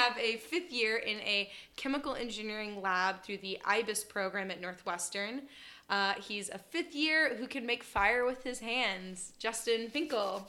[0.00, 5.42] have a fifth year in a chemical engineering lab through the IBIS program at Northwestern.
[5.88, 9.32] Uh, he's a fifth year who can make fire with his hands.
[9.38, 10.48] Justin Finkel.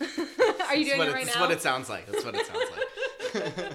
[0.68, 1.42] Are you doing what it right That's now?
[1.42, 2.06] what it sounds like.
[2.06, 2.70] That's what it sounds
[3.34, 3.72] like.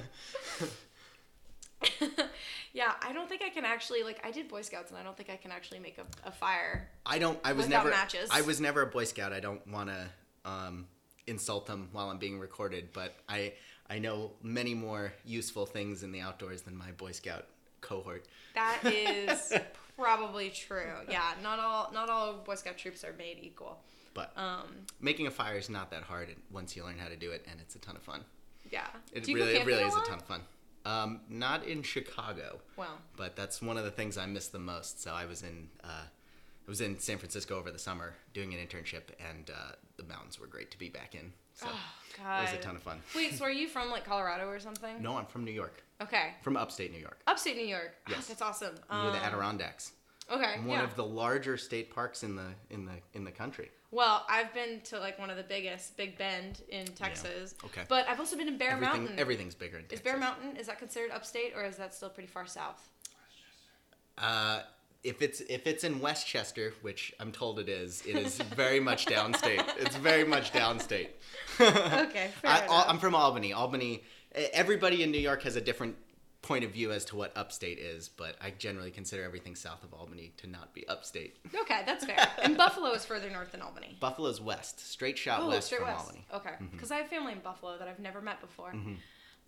[2.73, 4.25] yeah, I don't think I can actually like.
[4.25, 6.89] I did Boy Scouts, and I don't think I can actually make a, a fire.
[7.05, 7.39] I don't.
[7.43, 7.89] I was never.
[7.89, 8.29] matches.
[8.31, 9.33] I was never a Boy Scout.
[9.33, 10.87] I don't want to um,
[11.27, 13.53] insult them while I'm being recorded, but I
[13.89, 17.45] I know many more useful things in the outdoors than my Boy Scout
[17.81, 18.25] cohort.
[18.55, 19.53] That is
[19.95, 20.91] probably true.
[21.09, 23.79] Yeah, not all not all Boy Scout troops are made equal.
[24.13, 27.31] But Um, making a fire is not that hard once you learn how to do
[27.31, 28.23] it, and it's a ton of fun.
[28.71, 28.87] yeah.
[29.11, 30.41] It Do you go really, it really is a ton of fun.
[30.85, 32.97] Um, not in Chicago, Wow.
[33.17, 35.01] but that's one of the things I miss the most.
[35.01, 38.65] So I was in, uh, I was in San Francisco over the summer doing an
[38.65, 41.33] internship, and uh, the mountains were great to be back in.
[41.55, 43.01] So Oh it was a ton of fun.
[43.15, 45.01] Wait, so are you from like Colorado or something?
[45.01, 46.33] No, I'm from New York, Okay.
[46.41, 47.93] from upstate New York, Upstate New York.
[48.07, 48.27] Oh, Yes.
[48.27, 48.75] that's awesome.
[48.75, 49.91] near the Um, Adirondacks.
[50.31, 50.55] Okay.
[50.59, 50.83] One yeah.
[50.83, 53.69] of the larger state parks in the in the in the country.
[53.91, 57.53] Well, I've been to like one of the biggest, Big Bend in Texas.
[57.63, 57.83] Okay.
[57.87, 59.19] But I've also been in Bear Everything Mountain.
[59.19, 59.99] everything's bigger in Texas.
[59.99, 62.89] is Bear Mountain is that considered upstate or is that still pretty far south?
[64.17, 64.61] Uh,
[65.05, 69.05] if it's if it's in Westchester, which I'm told it is, it is very much
[69.05, 69.63] downstate.
[69.77, 71.09] It's very much downstate.
[71.59, 73.53] Okay, fair I, I'm from Albany.
[73.53, 74.03] Albany.
[74.51, 75.95] Everybody in New York has a different
[76.41, 79.93] point of view as to what upstate is, but I generally consider everything south of
[79.93, 81.37] Albany to not be upstate.
[81.55, 82.17] Okay, that's fair.
[82.43, 83.95] And Buffalo is further north than Albany.
[84.01, 86.01] Buffalo's west, straight shot Oh, west straight from west.
[86.07, 86.25] Albany.
[86.33, 88.73] Okay, because I have family in Buffalo that I've never met before.
[88.73, 88.93] Mm-hmm.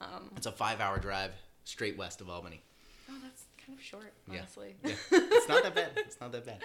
[0.01, 1.31] Um, It's a five-hour drive
[1.65, 2.61] straight west of Albany.
[3.09, 4.39] oh, that's kind of short, Yeah.
[4.39, 4.75] honestly.
[4.83, 5.91] Yeah, it's not that bad.
[5.97, 6.61] It's not that bad.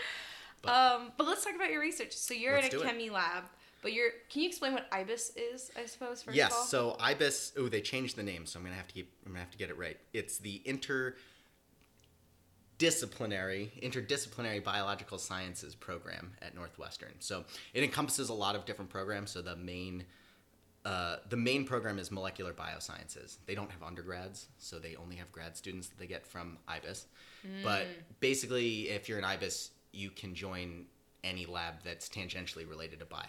[0.63, 2.13] But- Um, but let's talk about your research.
[2.13, 2.73] So you're in a it.
[2.75, 3.45] chemi lab,
[3.83, 4.11] but you're.
[4.31, 5.71] Can you explain what IBIS is?
[5.77, 6.69] I suppose first yes.
[6.69, 7.53] So IBIS.
[7.59, 9.13] Oh, they changed the name, so I'm gonna have to keep.
[9.27, 9.99] I'm gonna have to get it right.
[10.13, 11.17] It's the inter
[12.79, 19.31] disciplinary interdisciplinary biological sciences program at northwestern so it encompasses a lot of different programs
[19.31, 20.05] so the main
[20.85, 23.37] uh, the main program is molecular biosciences.
[23.47, 27.07] They don't have undergrads so they only have grad students that they get from ibis.
[27.63, 27.87] But
[28.21, 30.87] basically if you're an ibis you can join
[31.23, 33.21] any lab that's tangentially related to bio.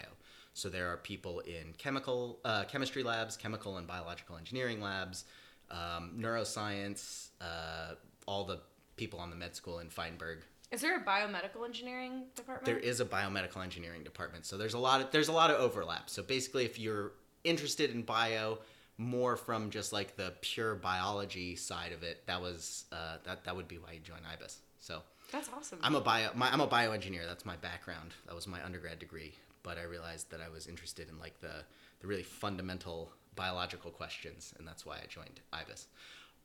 [0.52, 5.24] So there are people in chemical uh, chemistry labs chemical and biological engineering labs
[5.70, 7.94] um, neuroscience uh,
[8.26, 8.60] all the
[8.96, 10.40] people on the med school in feinberg.
[10.70, 12.66] Is there a biomedical engineering department?
[12.66, 15.60] there is a biomedical engineering department so there's a lot of there's a lot of
[15.60, 16.10] overlap.
[16.10, 17.12] So basically if you're
[17.44, 18.58] interested in bio
[18.96, 23.54] more from just like the pure biology side of it that was uh, that that
[23.56, 24.58] would be why you join ibis.
[24.80, 25.00] So
[25.32, 25.78] That's awesome.
[25.82, 27.26] i'm a bio my, i'm a bioengineer.
[27.26, 28.12] That's my background.
[28.26, 29.34] That was my undergrad degree.
[29.62, 31.64] But i realized that i was interested in like the
[32.00, 35.86] the really fundamental biological questions and that's why i joined ibis.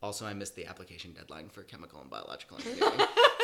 [0.02, 2.98] Also i missed the application deadline for chemical and biological engineering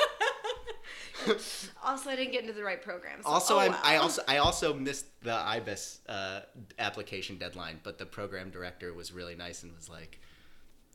[1.84, 3.24] also, I didn't get into the right programs.
[3.24, 3.80] Also, Oh, I'm, wow.
[3.82, 6.40] I also I also missed the IBIS uh,
[6.78, 10.20] application deadline, but the program director was really nice and was like,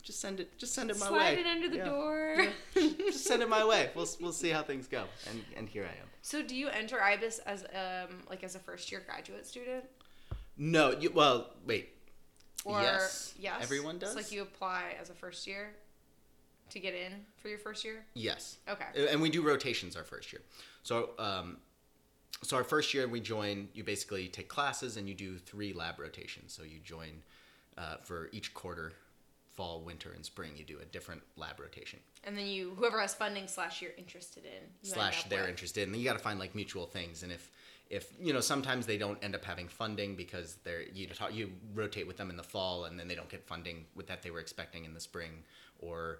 [0.03, 1.33] "Just send it, just send it my slide way.
[1.35, 1.85] Slide it under the Yeah.
[1.85, 2.47] door.
[3.11, 3.89] Just send it my way.
[3.95, 6.07] We'll we'll see how things go." And and here I am.
[6.21, 9.85] so, do you enter IBIS as um like as a first year graduate student?
[10.57, 11.89] No, you well wait.
[12.63, 14.09] Or yes, yes, everyone does.
[14.09, 15.73] It's like you apply as a first year
[16.71, 18.03] to get in for your first year.
[18.13, 18.85] Yes, Okay.
[19.11, 20.41] and we do rotations our first year.
[20.83, 21.57] So um,
[22.43, 23.67] so our first year we join.
[23.73, 26.53] You basically take classes and you do three lab rotations.
[26.53, 27.21] So you join
[27.77, 28.93] uh, for each quarter,
[29.51, 30.51] fall, winter, and spring.
[30.57, 31.99] You do a different lab rotation.
[32.23, 35.49] And then you, whoever has funding slash you're interested in, you slash they're with.
[35.49, 37.49] interested and you got to find like mutual things and if
[37.89, 41.51] if you know sometimes they don't end up having funding because they're you talk, you
[41.73, 44.31] rotate with them in the fall and then they don't get funding with that they
[44.31, 45.43] were expecting in the spring
[45.79, 46.19] or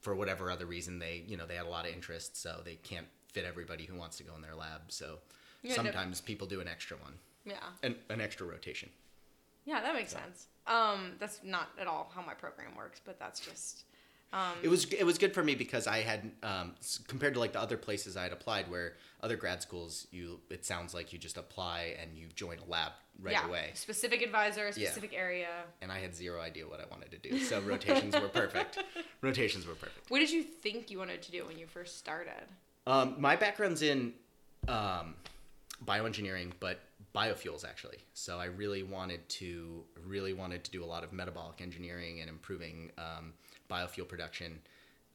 [0.00, 2.76] for whatever other reason they you know they had a lot of interest so they
[2.76, 5.18] can't fit everybody who wants to go in their lab so
[5.64, 7.14] up- sometimes people do an extra one
[7.44, 7.56] Yeah.
[7.82, 8.88] an, an extra rotation
[9.66, 10.46] Yeah, that makes sense.
[10.66, 13.84] Um, that's not at all how my program works, but that's just.
[14.32, 16.74] Um, it was it was good for me because I had um,
[17.08, 20.64] compared to like the other places I had applied where other grad schools you it
[20.64, 24.66] sounds like you just apply and you join a lab right yeah, away Specific advisor,
[24.66, 24.88] Yeah.
[24.88, 25.48] specific area.
[25.82, 27.38] and I had zero idea what I wanted to do.
[27.40, 28.78] So rotations were perfect.
[29.20, 30.08] Rotations were perfect.
[30.10, 32.46] What did you think you wanted to do when you first started?
[32.86, 34.14] Um, my background's in
[34.68, 35.14] um,
[35.84, 36.80] bioengineering, but
[37.14, 37.98] biofuels actually.
[38.14, 42.30] So I really wanted to really wanted to do a lot of metabolic engineering and
[42.30, 43.32] improving um,
[43.70, 44.60] biofuel production.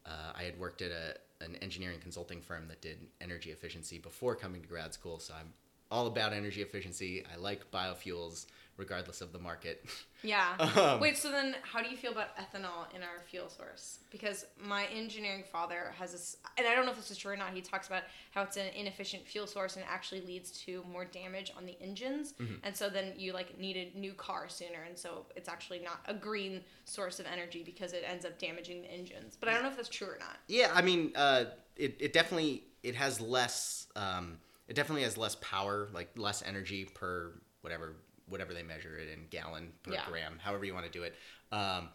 [0.06, 4.36] Uh, I had worked at a, an engineering consulting firm that did energy efficiency before
[4.36, 5.54] coming to grad school, so I'm
[5.92, 7.24] all about energy efficiency.
[7.32, 8.48] I like biofuels,
[8.78, 9.86] regardless of the market.
[10.26, 10.58] Yeah.
[10.76, 14.00] Um, Wait, so then how do you feel about ethanol in our fuel source?
[14.10, 17.38] Because my engineering father has this, and I don't know if this is true or
[17.38, 18.02] not, he talks about
[18.32, 22.34] how it's an inefficient fuel source and actually leads to more damage on the engines.
[22.42, 22.56] Mm-hmm.
[22.64, 24.82] And so then you like need a new car sooner.
[24.88, 28.82] And so it's actually not a green source of energy because it ends up damaging
[28.82, 29.38] the engines.
[29.40, 30.38] But I don't know if that's true or not.
[30.48, 31.46] Yeah, I mean, uh,
[31.76, 36.85] it, it definitely it has less um, it definitely has less power, like less energy
[36.85, 37.31] per
[37.62, 37.95] whatever
[38.27, 40.06] whatever they measure it in gallon per Yeah.
[40.09, 41.13] gram, however you want to do it.
[41.51, 41.89] Um,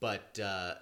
[0.00, 0.74] but uh,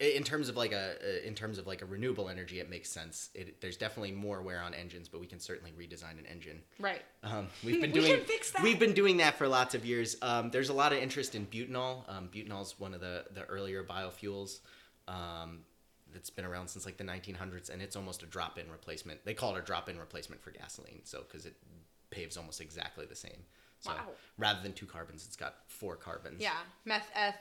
[0.00, 3.30] in terms of like a in terms of like a renewable energy, it makes sense.
[3.34, 6.62] It, there's definitely more wear on engines, but we can certainly redesign an engine.
[6.78, 7.02] Right.
[7.24, 8.62] Um, we've been We doing can fix that.
[8.62, 10.16] we've been doing that for lots of years.
[10.22, 12.08] Um, there's a lot of interest in butanol.
[12.08, 14.60] Um, butanol is one of the the earlier biofuels.
[16.12, 19.24] That's been around since like the 1900s, and it's almost a drop-in replacement.
[19.24, 21.54] They call it a drop-in replacement for gasoline, so because it
[22.10, 23.44] paves almost exactly the same.
[23.80, 24.08] So Wow.
[24.38, 26.40] rather than two carbons, it's got four carbons.
[26.40, 26.56] Yeah.
[26.84, 27.36] Meth, eth,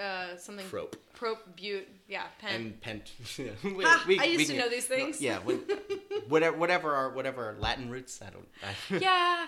[0.00, 0.66] uh, something.
[0.68, 0.96] Prop.
[1.14, 1.62] Prop, but,
[2.08, 2.54] yeah, pen.
[2.54, 3.12] And pent.
[3.38, 5.20] we, Ha, we- I used we to can- know these things.
[5.20, 5.38] Yeah.
[5.40, 5.62] when-
[6.28, 8.20] whatever, whatever our whatever our Latin roots.
[8.22, 8.48] I don't.
[8.64, 9.46] I, yeah,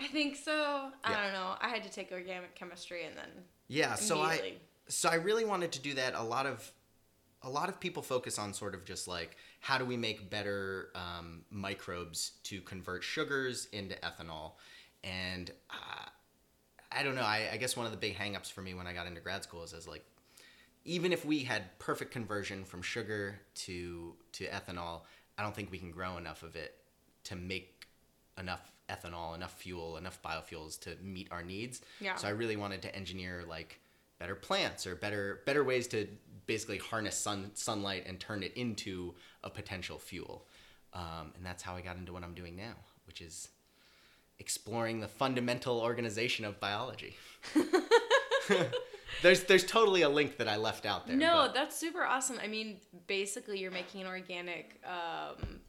[0.00, 0.90] I think so.
[1.04, 1.24] I Yeah.
[1.24, 1.56] don't know.
[1.60, 3.28] I had to take organic chemistry and then
[3.66, 4.54] Yeah, so I
[4.88, 6.14] so I really wanted to do that.
[6.14, 6.72] A lot of
[7.42, 10.90] a lot of people focus on sort of just like how do we make better
[10.94, 14.52] um, microbes to convert sugars into ethanol,
[15.04, 16.08] and uh,
[16.90, 17.22] I don't know.
[17.22, 19.42] I, I guess one of the big hangups for me when I got into grad
[19.42, 20.04] school is as like
[20.84, 25.02] even if we had perfect conversion from sugar to to ethanol,
[25.36, 26.74] I don't think we can grow enough of it
[27.24, 27.86] to make
[28.38, 31.82] enough ethanol, enough fuel, enough biofuels to meet our needs.
[32.00, 32.16] Yeah.
[32.16, 33.80] So I really wanted to engineer like
[34.18, 36.08] better plants or better better ways to
[36.48, 39.14] basically harness sun sunlight and turn it into
[39.44, 40.44] a potential fuel.
[40.94, 42.74] Um, and that's how I got into what I'm doing now,
[43.06, 43.50] which is
[44.40, 47.16] exploring the fundamental organization of biology.
[49.22, 51.16] there's there's totally a link that I left out there.
[51.16, 52.38] No, but- that's super awesome.
[52.42, 55.60] I mean, basically, you're making an organic um,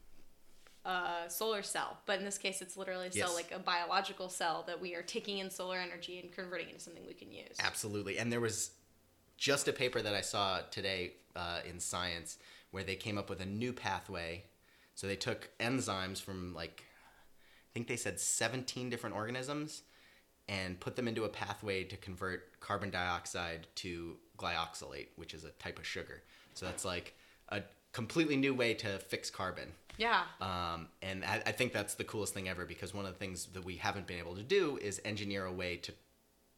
[0.84, 3.34] uh, solar cell, but in this case, it's literally a cell, Yes.
[3.34, 7.06] like a biological cell that we are taking in solar energy and converting into something
[7.06, 7.56] we can use.
[7.62, 8.18] Absolutely.
[8.18, 8.70] And there was
[9.40, 12.36] just a paper that I saw today uh, in Science
[12.70, 14.44] where they came up with a new pathway.
[14.94, 19.82] So they took enzymes from like, I think they said 17 different organisms
[20.46, 25.50] and put them into a pathway to convert carbon dioxide to glyoxylate, which is a
[25.52, 26.22] type of sugar.
[26.52, 27.14] So that's like
[27.48, 27.62] a
[27.92, 29.72] completely new way to fix carbon.
[29.96, 30.22] Yeah.
[30.42, 33.46] Um, and I, I think that's the coolest thing ever because one of the things
[33.46, 35.92] that we haven't been able to do is engineer a way to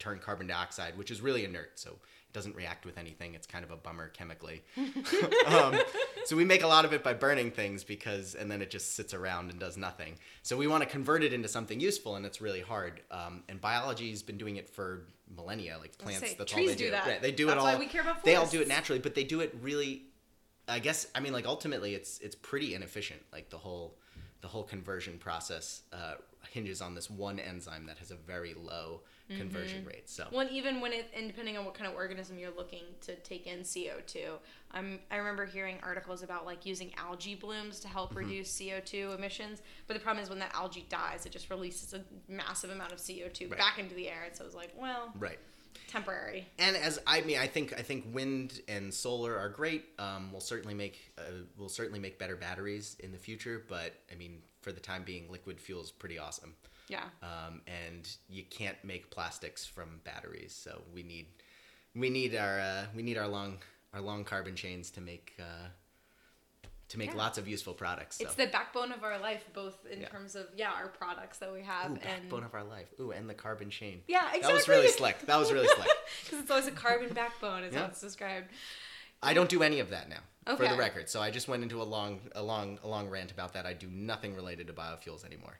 [0.00, 1.96] turn carbon dioxide, which is really inert, so
[2.32, 3.34] doesn't react with anything.
[3.34, 4.62] It's kind of a bummer chemically.
[5.46, 5.79] um,
[6.25, 8.94] so we make a lot of it by burning things because, and then it just
[8.94, 10.14] sits around and does nothing.
[10.43, 13.00] So we want to convert it into something useful, and it's really hard.
[13.11, 15.06] Um, and biology's been doing it for
[15.37, 16.20] millennia, like plants.
[16.20, 16.90] say, that's trees all they do do.
[16.93, 17.06] that.
[17.06, 17.64] Yeah, they do That's it all.
[17.67, 20.05] why we care about They all do it naturally, but they do it really
[20.69, 23.20] I guess I mean like ultimately it's it's pretty inefficient.
[23.32, 23.96] Like the whole
[24.40, 26.14] the whole conversion process uh,
[26.50, 30.09] hinges on this one enzyme that has a very low conversion rate.
[30.09, 33.14] So Well, even when it, and depending on what kind of organism you're looking to
[33.17, 34.38] take in CO2,
[34.73, 39.62] I'm, I remember hearing articles about like using algae blooms to help reduce CO2 emissions.
[39.87, 42.99] But the problem is when that algae dies, it just releases a massive amount of
[42.99, 43.59] CO2 Right.
[43.59, 44.25] back into the air.
[44.26, 45.38] And so it's like, well, right.
[45.88, 46.47] temporary.
[46.59, 49.85] And as I mean, I think I think wind and solar are great.
[49.99, 51.23] Um, we'll certainly make uh,
[51.57, 53.62] we'll certainly make better batteries in the future.
[53.69, 56.55] But I mean, for the time being, liquid fuel is pretty awesome.
[56.92, 57.04] Yeah.
[57.22, 60.54] um, and you can't make plastics from batteries.
[60.64, 61.26] So we need
[61.94, 63.58] we need our uh, we need our long
[63.94, 65.68] our long carbon chains to make uh,
[66.88, 67.16] to make Yeah.
[67.25, 68.16] lots of useful products.
[68.18, 68.25] So.
[68.25, 70.08] It's the backbone of our life, both in Yeah.
[70.08, 72.02] terms of, yeah, our products that we have Ooh, and.
[72.02, 72.88] backbone of our life.
[73.00, 74.02] Ooh, and the carbon chain.
[74.08, 74.42] yeah, exactly.
[74.49, 75.18] That was really slick.
[75.26, 75.88] That was really slick.
[76.25, 77.87] Because it's always a carbon backbone, as Yeah.
[77.87, 78.49] it's described.
[79.22, 80.22] I don't do any of that now,
[80.56, 81.08] for the record.
[81.08, 83.64] So I just went into a long, a long, a long rant about that.
[83.64, 85.58] I do nothing related to biofuels anymore.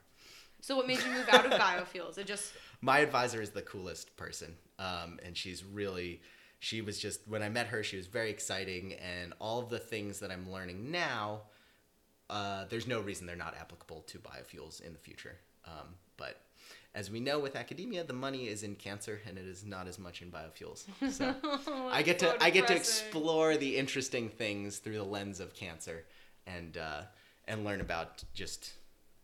[0.63, 2.17] So, what made you move out of biofuels?
[2.17, 2.53] It just.
[2.83, 6.21] my advisor is the coolest person um, and she's really
[6.59, 9.79] she was just when i met her she was very exciting and all of the
[9.79, 11.41] things that i'm learning now
[12.29, 16.41] uh, there's no reason they're not applicable to biofuels in the future um, but
[16.93, 19.97] as we know with academia the money is in cancer and it is not as
[19.97, 21.33] much in biofuels so
[21.89, 25.53] i get to so i get to explore the interesting things through the lens of
[25.53, 26.03] cancer
[26.45, 27.01] and uh,
[27.47, 28.73] and learn about just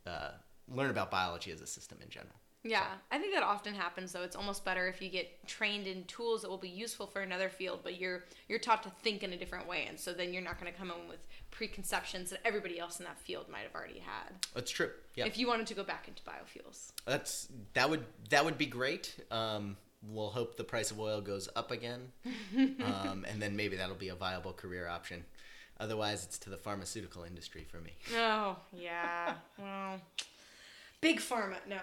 [0.08, 0.32] uh,
[0.74, 4.24] learn about biology as a system in general Yeah, I think that often happens though.
[4.24, 7.50] It's almost better if you get trained in tools that will be useful for another
[7.50, 10.44] field, but you're you're taught to think in a different way, and so then you're
[10.44, 11.20] not going to come in with
[11.52, 14.46] preconceptions that everybody else in that field might have already had.
[14.54, 14.92] That's true.
[15.16, 15.26] Yeah.
[15.26, 16.92] If you wanted to go back into biofuels.
[17.06, 19.16] That's that would that would be great.
[19.32, 22.12] Um, we'll hope the price of oil goes up again,
[22.58, 25.26] um, and then maybe that'll be a viable career option.
[25.80, 27.94] Otherwise, it's to the pharmaceutical industry for me.
[28.18, 30.02] Oh yeah, well,
[31.02, 31.56] big pharma.
[31.68, 31.78] No.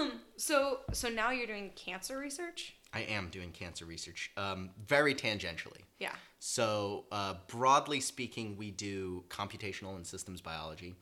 [0.00, 2.74] Um, so so now you're doing cancer research.
[2.94, 5.80] I am doing cancer research, um, very tangentially.
[5.98, 6.12] Yeah.
[6.40, 10.94] So, uh, broadly speaking, we do computational and systems biology,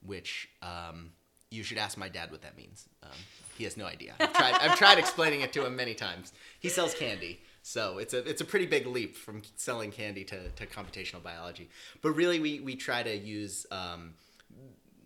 [0.00, 1.10] which um,
[1.50, 2.88] you should ask my dad what that means.
[3.02, 3.10] Um,
[3.58, 4.14] he has no idea.
[4.18, 6.32] I've tried, I've tried explaining it to him many times.
[6.60, 10.48] He sells candy, so it's a it's a pretty big leap from selling candy to,
[10.48, 11.68] to computational biology.
[12.00, 14.14] But really, we we try to use um,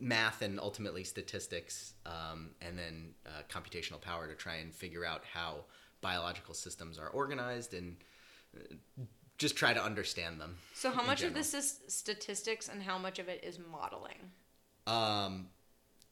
[0.00, 5.22] math and ultimately statistics, um, and then uh, computational power to try and figure out
[5.32, 5.64] how
[6.00, 7.96] biological systems are organized and
[8.56, 9.04] uh,
[9.36, 10.56] just try to understand them.
[10.74, 14.32] So how much of this is statistics and how much of it is modeling?
[14.86, 15.48] Um,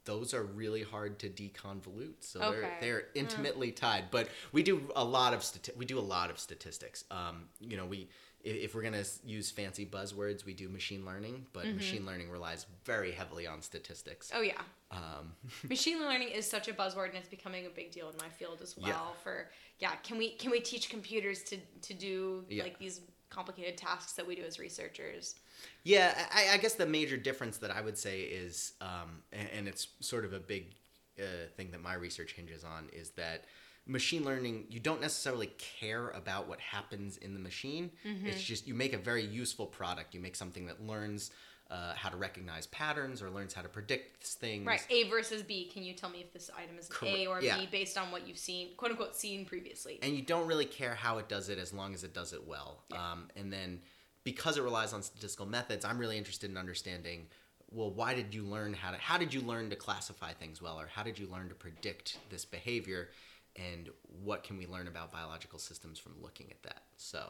[0.04, 2.60] those are really hard to deconvolute, so Okay.
[2.60, 4.10] they're they're intimately tied.
[4.10, 7.04] But we do a lot of stati- we do a lot of statistics.
[7.10, 8.08] Um, you know, we
[8.46, 13.10] if we're gonna use fancy buzzwords, we do machine learning, but machine learning relies very
[13.10, 14.30] heavily on statistics.
[14.34, 14.60] Oh yeah.
[14.92, 15.32] Um,
[15.68, 18.60] Machine learning is such a buzzword and it's becoming a big deal in my field
[18.62, 18.86] as well.
[18.88, 19.22] Yeah.
[19.22, 19.50] For
[19.80, 22.62] yeah, can we can we teach computers to to do Yeah.
[22.62, 23.00] like these
[23.30, 25.34] complicated tasks that we do as researchers?
[25.82, 29.68] Yeah, I, I guess the major difference that I would say is, um, and, and
[29.68, 30.74] it's sort of a big
[31.18, 31.22] uh,
[31.56, 33.44] thing that my research hinges on, is that
[33.86, 37.90] machine learning, you don't necessarily care about what happens in the machine.
[38.04, 38.26] Mm-hmm.
[38.26, 40.14] It's just you make a very useful product.
[40.14, 41.30] You make something that learns
[41.70, 44.66] uh, how to recognize patterns or learns how to predict things.
[44.66, 45.68] Right, A versus B.
[45.72, 47.58] Can you tell me if this item is A or yeah.
[47.58, 49.98] B based on what you've seen, quote unquote, seen previously?
[50.02, 52.46] and you don't really care how it does it as long as it does it
[52.46, 52.82] well.
[52.92, 53.80] Um, and then
[54.22, 57.26] because it relies on statistical methods, I'm really interested in understanding.
[57.70, 58.96] Well, why did you learn how to?
[58.96, 62.18] How did you learn to classify things well, or how did you learn to predict
[62.30, 63.08] this behavior?
[63.56, 63.88] And
[64.22, 66.82] what can we learn about biological systems from looking at that?
[66.96, 67.20] So,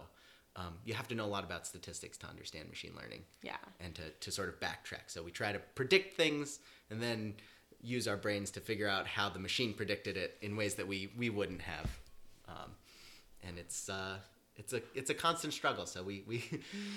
[0.56, 3.56] um, you have to know a lot about statistics to understand machine learning yeah.
[3.78, 5.08] and to, to sort of backtrack.
[5.08, 7.34] So we try to predict things and then
[7.82, 11.10] use our brains to figure out how the machine predicted it in ways that we,
[11.16, 11.90] we wouldn't have.
[12.48, 12.70] Um,
[13.46, 14.16] and it's uh,
[14.56, 15.86] it's a it's a constant struggle.
[15.86, 16.44] So we we,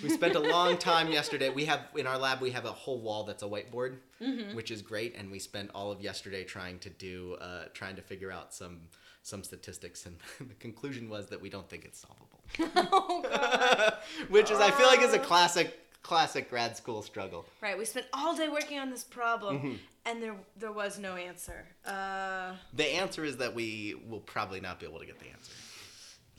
[0.01, 1.49] we spent a long time yesterday.
[1.49, 3.97] We have in our lab we have a whole wall that's a whiteboard,
[4.53, 5.15] which is great.
[5.15, 8.79] And we spent all of yesterday trying to do uh, trying to figure out some
[9.29, 10.05] some statistics.
[10.05, 10.17] And
[10.49, 12.39] the conclusion was that we don't think it's solvable,
[12.91, 13.93] oh, God.
[14.29, 17.45] which is I feel like is a classic classic grad school struggle.
[17.61, 19.73] right, we spent all day working on this problem Mm-hmm.
[20.05, 21.65] and there there was no answer.
[21.85, 25.51] Uh, The answer is that we will probably not be able to get the answer.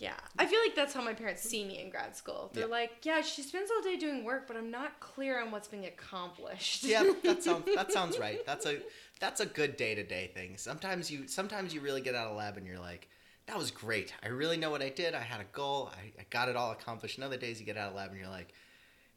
[0.00, 0.14] Yeah.
[0.38, 2.50] I feel like that's how my parents see me in grad school.
[2.52, 2.70] They're Yeah.
[2.70, 5.84] like, yeah, she spends all day doing work, but I'm not clear on what's being
[5.86, 6.82] accomplished.
[6.84, 8.44] Yeah, that sounds that sounds right.
[8.46, 8.80] That's a
[9.20, 10.56] that's a good day to day thing.
[10.56, 13.08] Sometimes you sometimes you really get out of lab and you're like,
[13.46, 14.12] that was great.
[14.24, 15.14] I really know what I did.
[15.14, 15.90] I had a goal.
[15.94, 17.16] I, I got it all accomplished.
[17.18, 18.52] And other days you get out of lab and you're like,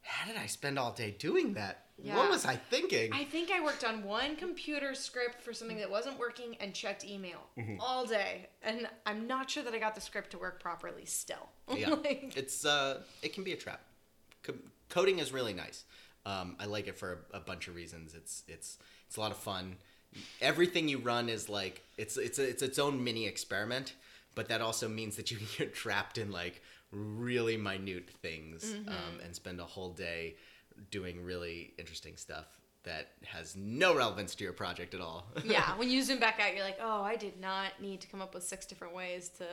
[0.04, 1.80] how did I spend all day doing that?
[2.02, 2.16] Yeah.
[2.16, 3.12] What was I thinking?
[3.12, 7.04] I think I worked on one computer script for something that wasn't working and checked
[7.04, 7.76] email Mm-hmm.
[7.80, 8.48] all day.
[8.62, 11.48] And I'm not sure that I got the script to work properly still.
[11.74, 13.80] yeah, Like- it's uh, it can be a trap.
[14.42, 14.54] Co-
[14.88, 15.84] coding is really nice.
[16.26, 18.14] Um, I like it for a, a bunch of reasons.
[18.14, 19.76] It's it's it's a lot of fun.
[20.40, 23.94] Everything you run is like it's it's a, it's its own mini experiment,
[24.34, 26.60] but that also means that you can get trapped in like
[26.94, 30.36] really minute things um, and spend a whole day
[30.90, 32.46] doing really interesting stuff
[32.84, 35.26] that has no relevance to your project at all.
[35.44, 38.20] yeah, when you zoom back out, you're like, oh, I did not need to come
[38.20, 39.46] up with six different ways to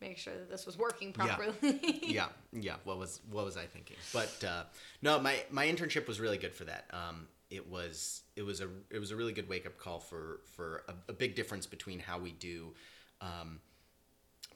[0.00, 1.36] make sure that this was working Yeah.
[1.36, 2.00] properly.
[2.02, 2.74] yeah, yeah.
[2.84, 3.96] What was what was I thinking?
[4.12, 4.64] But uh,
[5.00, 6.84] no, my my internship was really good for that.
[6.92, 10.40] Um, it was it was a it was a really good wake up call for
[10.54, 12.74] for a, a big difference between how we do
[13.22, 13.60] um,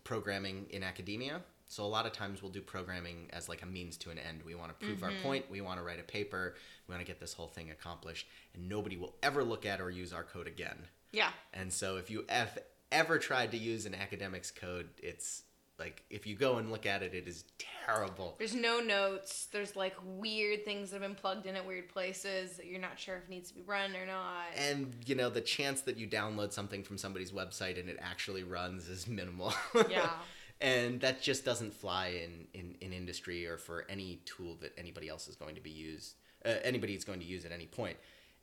[0.04, 1.40] programming in academia.
[1.68, 4.42] So a lot of times we'll do programming as like a means to an end.
[4.44, 5.22] We want to prove our mm-hmm.
[5.22, 5.44] point.
[5.50, 6.54] We want to write a paper.
[6.86, 9.90] We want to get this whole thing accomplished, and nobody will ever look at or
[9.90, 10.78] use our code again.
[11.12, 11.30] yeah.
[11.52, 12.58] And so if you have
[12.90, 15.42] ever tried to use an academic's code, it's
[15.78, 17.44] like if you go and look at it, it is
[17.84, 18.34] terrible.
[18.38, 19.46] There's no notes.
[19.52, 22.98] There's like weird things that have been plugged in at weird places that you're not
[22.98, 24.46] sure if it needs to be run or not.
[24.56, 28.42] And you know the chance that you download something from somebody's website and it actually
[28.42, 29.52] runs is minimal.
[29.88, 30.10] Yeah.
[30.60, 35.08] and that just doesn't fly in, in, in industry or for any tool that anybody
[35.08, 36.14] else is going to be used.
[36.44, 37.96] Uh, anybody is going to use at any point.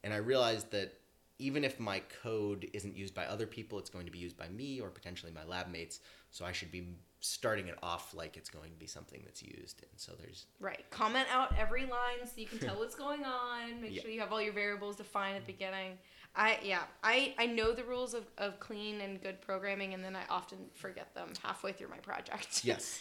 [0.03, 0.93] And I realized that
[1.39, 4.47] even if my code isn't used by other people, it's going to be used by
[4.47, 5.99] me or potentially my lab mates.
[6.31, 6.87] So I should be
[7.19, 9.81] starting it off like it's going to be something that's used.
[9.81, 10.85] And so there's Right.
[10.91, 13.81] Comment out every line so you can tell what's going on.
[13.81, 14.01] Make Yeah.
[14.03, 15.97] sure you have all your variables defined at the beginning.
[16.37, 20.15] I yeah, I, I know the rules of, of clean and good programming and then
[20.15, 22.61] I often forget them halfway through my project.
[22.65, 22.99] yes,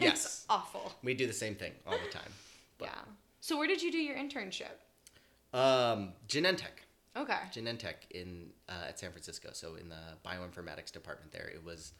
[0.00, 0.44] Yes.
[0.50, 0.92] awful.
[1.02, 2.30] we do the same thing all the time.
[2.78, 3.00] But- yeah.
[3.40, 4.74] So where did you do your internship?
[5.54, 6.82] Um, Genentech.
[7.16, 7.38] Okay.
[7.54, 9.96] Genentech in uh, at San Francisco, so in the
[10.28, 11.48] bioinformatics department there.
[11.48, 11.92] It was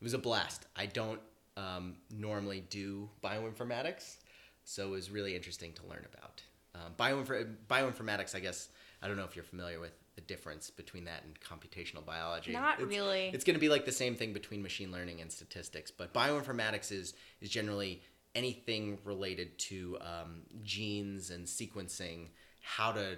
[0.00, 0.66] it was a blast.
[0.74, 1.20] I don't
[1.56, 4.16] um, normally do bioinformatics,
[4.64, 6.42] so it was really interesting to learn about.
[6.74, 8.68] Um, bioinfor- bioinformatics, I guess
[9.00, 12.52] I don't know if you're familiar with the difference between that and computational biology.
[12.52, 13.28] Not It's- really.
[13.32, 16.92] It's going to be like the same thing between machine learning and statistics, but bioinformatics
[16.92, 18.02] is is generally
[18.34, 22.28] anything related to um, genes and sequencing,
[22.60, 23.16] how to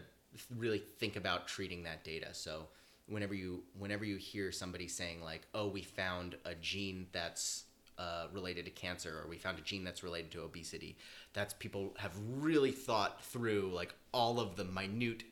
[0.55, 2.29] really think about treating that data.
[2.35, 2.69] So
[3.07, 7.65] whenever you whenever you hear somebody saying like, "Oh, we found a gene that's
[7.99, 10.97] uh, related to cancer," or "We found a gene that's related to obesity,"
[11.33, 15.25] that's people have really thought through like all of the minute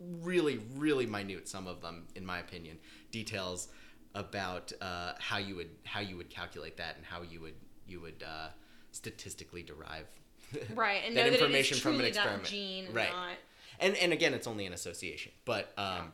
[0.00, 2.78] really really minute some of them in my opinion
[3.10, 3.68] details
[4.14, 7.54] about uh, how you would how you would calculate that and how you would
[7.86, 8.48] you would uh,
[8.90, 10.06] statistically derive
[10.74, 11.02] Right.
[11.06, 12.44] And that know information that from an experiment.
[12.44, 13.10] gene right.
[13.10, 13.36] not
[13.78, 16.12] and and again it's only an association but um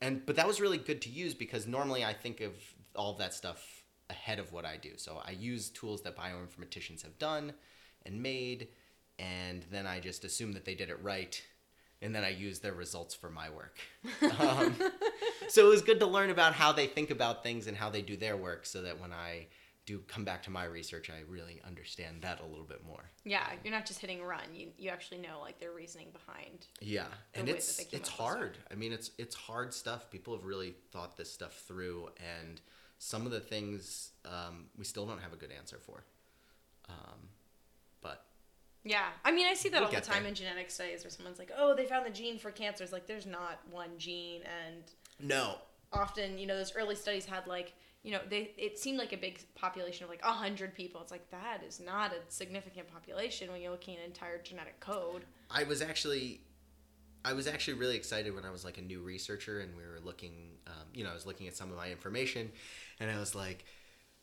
[0.00, 2.52] and but that was really good to use because normally i think of
[2.94, 4.90] all of that stuff ahead of what i do.
[4.96, 7.52] So i use tools that bioinformaticians have done
[8.04, 8.68] and made
[9.18, 11.42] and then i just assume that they did it right
[12.02, 13.78] and then i use their results for my work
[14.40, 14.74] um,
[15.48, 18.02] so it was good to learn about how they think about things and how they
[18.02, 19.46] do their work so that when i
[19.86, 23.46] do come back to my research i really understand that a little bit more Yeah,
[23.64, 24.54] you're not just hitting run.
[24.54, 26.66] You you actually know like their reasoning behind.
[26.80, 28.18] Yeah, and it's it's up with stuff.
[28.18, 28.58] hard.
[28.70, 30.10] I mean, it's it's hard stuff.
[30.10, 32.60] People have really thought this stuff through, and
[32.98, 36.04] some of the things um, we still don't have a good answer for.
[36.88, 37.28] Um,
[38.88, 40.30] Yeah, I mean, I see that We'll all the time there.
[40.30, 43.06] in genetic studies where someone's like, "Oh, they found the gene for cancer." It's like
[43.06, 44.82] there's not one gene, and
[45.20, 45.56] no,
[45.92, 49.18] often, you know, those early studies had like, you know, they it seemed like a
[49.18, 51.02] big population of like a hundred people.
[51.02, 55.24] It's like that is not a significant population when you're looking at entire genetic code.
[55.50, 56.40] I was actually.
[57.24, 59.98] I was actually really excited when I was like a new researcher and we were
[60.02, 62.50] looking, um, you know, I was looking at some of my information
[63.00, 63.64] and I was like,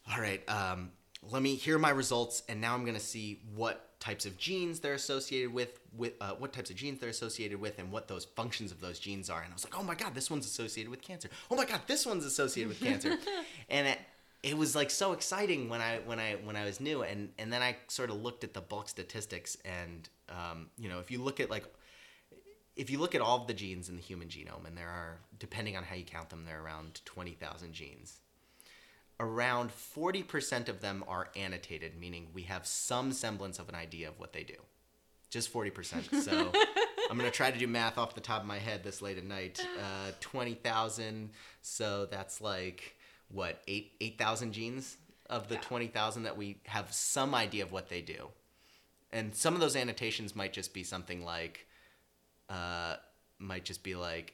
[0.09, 0.91] all right, um,
[1.31, 4.79] let me hear my results and now I'm going to see what types of genes
[4.79, 8.25] they're associated with, with uh, what types of genes they're associated with and what those
[8.25, 9.41] functions of those genes are.
[9.41, 11.29] And I was like, oh my God, this one's associated with cancer.
[11.49, 13.17] Oh my God, this one's associated with cancer.
[13.69, 13.99] and it,
[14.43, 17.51] it was like so exciting when I when I when I was new, and and
[17.51, 21.19] then I sort of looked at the bulk statistics, and um, you know, if you
[21.19, 21.65] look at like
[22.75, 25.19] if you look at all of the genes in the human genome, and there are,
[25.39, 28.19] depending on how you count them, there are around 20,000 genes.
[29.19, 34.19] Around 40% of them are annotated, meaning we have some semblance of an idea of
[34.19, 34.55] what they do.
[35.29, 36.21] Just 40%.
[36.21, 36.51] So
[37.09, 39.17] I'm going to try to do math off the top of my head this late
[39.17, 39.65] at night.
[39.79, 41.29] Uh, 20,000.
[41.61, 42.95] So that's like,
[43.29, 44.97] what, 8 8,000 genes
[45.29, 45.61] of the Yeah.
[45.61, 48.29] 20,000 that we have some idea of what they do.
[49.11, 51.67] And some of those annotations might just be something like,
[52.49, 52.97] uh,
[53.39, 54.33] might just be like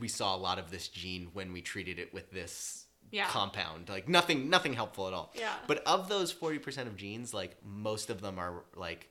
[0.00, 2.85] we saw a lot of this gene when we treated it with this
[3.16, 3.26] Yeah.
[3.28, 5.54] compound like nothing nothing helpful at all Yeah.
[5.66, 9.02] but of those 40% of genes like most of them are like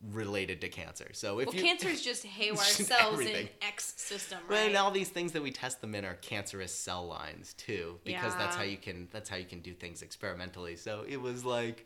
[0.00, 2.56] related to cancer so if Well, you cancer is just haywire
[2.90, 3.46] cells everything.
[3.62, 4.68] in X system, Well, right?
[4.68, 8.34] and all these things that we test them in are cancerous cell lines too, because
[8.36, 10.76] that's how you can that's how you can do things experimentally.
[10.76, 11.84] So it was like,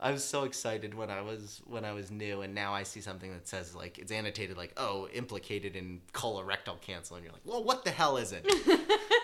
[0.00, 3.02] I was so excited when I was when I was new, and now I see
[3.02, 7.44] something that says like it's annotated like oh implicated in colorectal cancer, and you're like,
[7.44, 8.44] well, what the hell is it?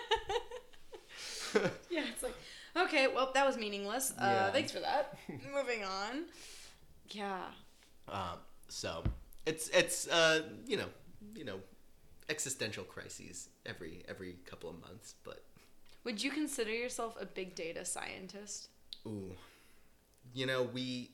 [1.89, 2.35] Yeah, it's like,
[2.75, 4.11] okay, well, that was meaningless.
[4.11, 4.51] Uh, Yeah.
[4.51, 5.17] Thanks for that.
[5.55, 6.25] Moving on.
[7.09, 7.43] Yeah.
[8.09, 9.03] um, so
[9.45, 10.87] it's it's uh you know
[11.35, 11.59] you know
[12.29, 15.43] existential crises every every couple of months, but
[16.05, 18.69] Would you consider yourself a big data scientist?
[19.05, 19.35] Ooh.
[20.33, 21.11] You know, we.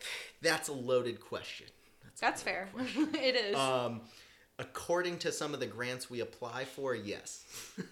[0.42, 1.66] That's a loaded question.
[2.02, 2.68] a That's fair.
[2.74, 3.14] question.
[3.14, 3.56] it is.
[3.56, 4.00] Um,
[4.60, 7.44] according to some of the grants we apply for, yes.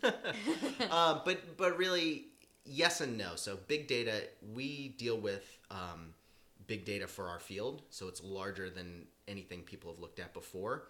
[0.02, 2.26] uh, but but really,
[2.64, 3.32] yes and no.
[3.34, 6.14] So big data, we deal with um,
[6.66, 10.84] big data for our field, so it's larger than anything people have looked at before.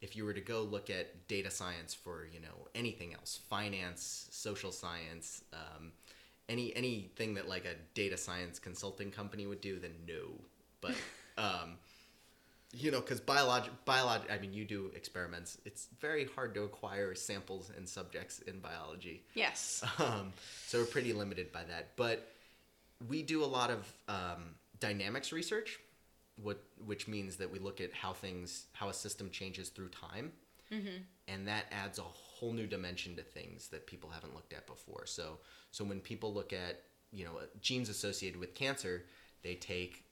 [0.00, 4.28] If you were to go look at data science for you know anything else, finance,
[4.30, 5.92] social science, um,
[6.48, 10.40] any anything that like a data science consulting company would do, then no.
[10.80, 10.94] But
[11.38, 11.78] um,
[12.76, 14.30] you know, because biologic, biologic.
[14.30, 15.58] I mean, you do experiments.
[15.64, 19.22] It's very hard to acquire samples and subjects in biology.
[19.34, 19.82] Yes.
[19.98, 20.32] Um,
[20.66, 21.90] so we're pretty limited by that.
[21.96, 22.32] But
[23.08, 25.78] we do a lot of um, dynamics research,
[26.42, 30.32] what which means that we look at how things, how a system changes through time,
[31.28, 35.06] and that adds a whole new dimension to things that people haven't looked at before.
[35.06, 35.38] So
[35.70, 36.82] so when people look at
[37.12, 39.04] you know genes associated with cancer,
[39.42, 40.03] they take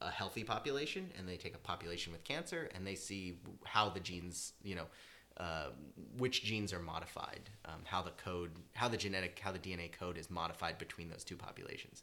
[0.00, 4.00] a healthy population and they take a population with cancer and they see how the
[4.00, 4.86] genes you know
[5.36, 5.70] uh,
[6.18, 10.18] which genes are modified um, how the code how the genetic how the dna code
[10.18, 12.02] is modified between those two populations.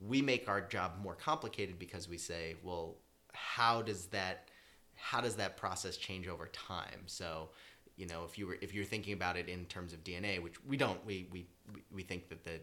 [0.00, 2.96] We make our job more complicated because we say well
[3.32, 4.48] how does that
[4.96, 7.02] how does that process change over time?
[7.06, 7.50] So
[7.96, 10.64] you know if you were if you're thinking about it in terms of dna which
[10.64, 11.46] we don't we we
[11.92, 12.58] we think that the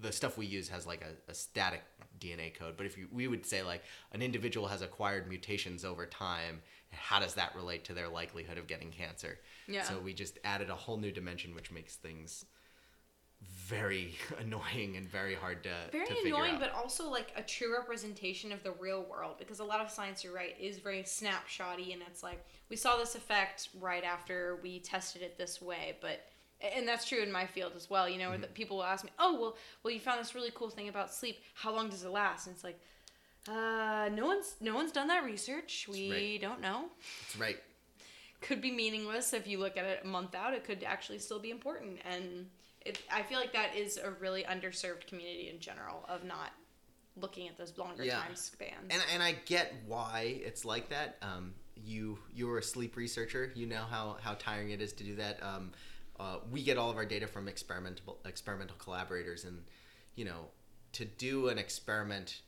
[0.00, 1.82] the stuff we use has like a, a static
[2.20, 3.82] DNA code, but if you, we would say like
[4.12, 8.66] an individual has acquired mutations over time, how does that relate to their likelihood of
[8.66, 9.38] getting cancer?
[9.66, 9.82] Yeah.
[9.82, 12.44] So we just added a whole new dimension, which makes things
[13.40, 16.60] very annoying and very hard to very to annoying, out.
[16.60, 20.24] but also like a true representation of the real world because a lot of science,
[20.24, 24.80] you're right, is very snapshotty and it's like we saw this effect right after we
[24.80, 26.26] tested it this way, but
[26.60, 28.08] and that's true in my field as well.
[28.08, 28.52] You know, Mm-hmm.
[28.54, 31.38] people will ask me, "Oh, well, well, you found this really cool thing about sleep.
[31.54, 32.80] How long does it last?" And it's like,
[33.48, 35.86] uh, no one's no one's done that research.
[35.90, 36.40] We right.
[36.40, 36.86] don't know.
[37.22, 37.56] That's right.
[38.40, 40.54] Could be meaningless if you look at it a month out.
[40.54, 42.48] It could actually still be important, and
[42.84, 46.52] it, I feel like that is a really underserved community in general of not
[47.16, 48.20] looking at those longer Yeah.
[48.20, 48.90] time spans.
[48.90, 51.16] And and I get why it's like that.
[51.22, 53.50] Um, you you're a sleep researcher.
[53.56, 55.42] You know how how tiring it is to do that.
[55.42, 55.72] Um,
[56.20, 59.64] uh, we get all of our data from experimental experimental collaborators, and
[60.14, 60.46] you know
[60.92, 62.40] to do an experiment.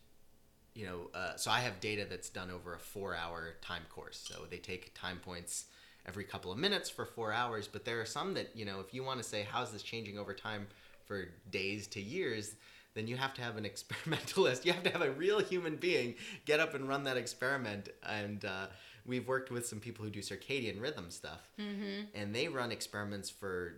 [0.75, 4.25] You know, uh, so I have data that's done over a four-hour time course.
[4.25, 5.65] So they take time points
[6.07, 7.67] every couple of minutes for four hours.
[7.67, 10.19] But there are some that you know, if you want to say how's this changing
[10.19, 10.69] over time
[11.07, 12.55] for days to years,
[12.95, 14.65] then you have to have an experimentalist.
[14.65, 17.89] You have to have a real human being get up and run that experiment.
[18.09, 18.67] And uh,
[19.07, 22.05] we've worked with some people who do circadian rhythm stuff, mm-hmm.
[22.15, 23.75] and they run experiments for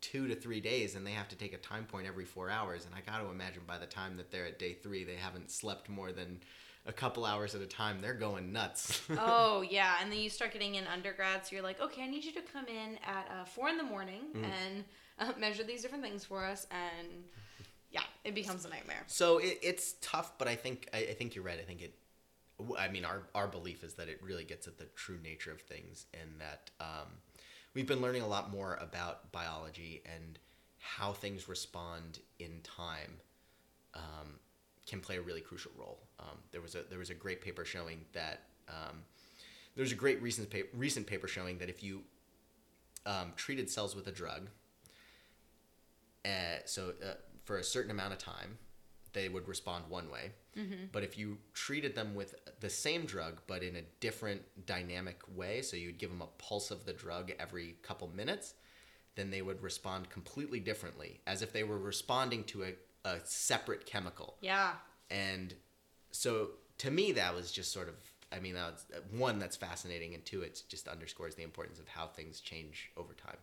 [0.00, 2.84] two to three days, and they have to take a time point every four hours.
[2.84, 5.50] And I got to imagine by the time that they're at day three, they haven't
[5.50, 6.40] slept more than
[6.84, 8.00] a couple hours at a time.
[8.00, 9.02] They're going nuts.
[9.18, 12.24] oh yeah, and then you start getting in undergrad, so you're like, okay, I need
[12.24, 14.44] you to come in at uh, four in the morning Mm.
[14.44, 14.84] and
[15.18, 17.24] uh, measure these different things for us, and
[17.96, 19.04] yeah, it becomes a nightmare.
[19.06, 21.58] So it, it's tough, but I think I, I think you're right.
[21.58, 21.94] I think it.
[22.78, 25.62] I mean, our our belief is that it really gets at the true nature of
[25.62, 27.08] things, and that um,
[27.74, 30.38] we've been learning a lot more about biology and
[30.78, 33.12] how things respond in time
[33.94, 34.38] um,
[34.86, 36.00] can play a really crucial role.
[36.20, 38.98] Um, there was a there was a great paper showing that um,
[39.74, 42.02] there's a great recent paper, recent paper showing that if you
[43.06, 44.50] um, treated cells with a drug,
[46.26, 47.14] uh, so uh,
[47.46, 48.58] for a certain amount of time,
[49.12, 50.32] they would respond one way.
[50.58, 50.86] Mm-hmm.
[50.92, 55.62] But if you treated them with the same drug but in a different dynamic way,
[55.62, 58.54] so you'd give them a pulse of the drug every couple minutes,
[59.14, 62.74] then they would respond completely differently, as if they were responding to a,
[63.08, 64.36] a separate chemical.
[64.42, 64.72] Yeah,
[65.10, 65.54] And
[66.10, 67.94] so to me, that was just sort of,
[68.32, 71.78] I mean, that was, uh, one, that's fascinating, and two, it just underscores the importance
[71.78, 73.36] of how things change over time.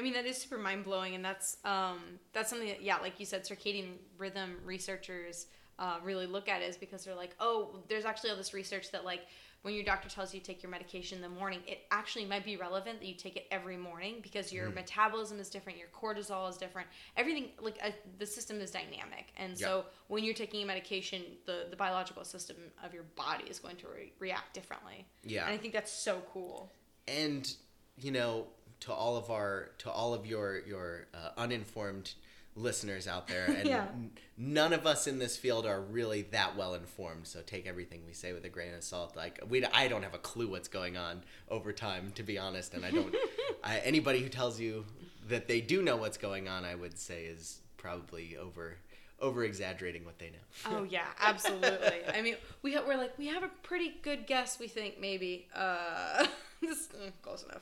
[0.00, 1.98] I mean that is super mind blowing, and that's um,
[2.32, 5.46] that's something that yeah, like you said, circadian rhythm researchers
[5.78, 9.04] uh, really look at is because they're like, oh, there's actually all this research that
[9.04, 9.26] like
[9.60, 12.46] when your doctor tells you to take your medication in the morning, it actually might
[12.46, 16.48] be relevant that you take it every morning because your metabolism is different, your cortisol
[16.48, 20.66] is different, everything like uh, the system is dynamic, and so when you're taking a
[20.66, 25.04] medication, the the biological system of your body is going to re- react differently.
[25.24, 25.44] Yeah.
[25.44, 26.72] and I think that's so cool.
[27.06, 27.52] and
[27.98, 28.46] you know
[28.80, 32.14] to all of our to all of your your uh, uninformed
[32.56, 33.86] listeners out there and Yeah.
[33.92, 38.02] n- none of us in this field are really that well informed so take everything
[38.06, 40.68] we say with a grain of salt like we I don't have a clue what's
[40.68, 43.14] going on over time to be honest and I don't
[43.64, 44.84] I, anybody who tells you
[45.28, 48.76] that they do know what's going on I would say is probably over
[49.20, 52.00] over exaggerating what they know Oh yeah, absolutely.
[52.12, 54.58] I mean, we ha- we're like we have a pretty good guess.
[54.58, 56.26] We think maybe uh,
[56.62, 57.60] this mm, close enough.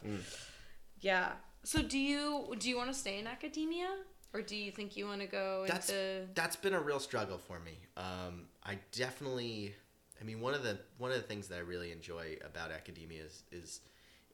[1.00, 1.32] Yeah.
[1.64, 3.88] So do you do you want to stay in academia,
[4.32, 6.28] or do you think you want to go that's into?
[6.34, 7.78] that's been a real struggle for me.
[7.96, 9.74] Um, I definitely,
[10.20, 13.22] I mean, one of the one of the things that I really enjoy about academia
[13.24, 13.80] is, is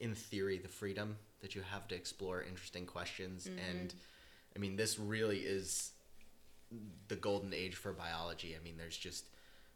[0.01, 3.95] in theory, the freedom that you have to explore interesting questions, and
[4.55, 5.93] I mean, this really is
[7.09, 8.57] the golden age for biology.
[8.59, 9.27] I mean, there's just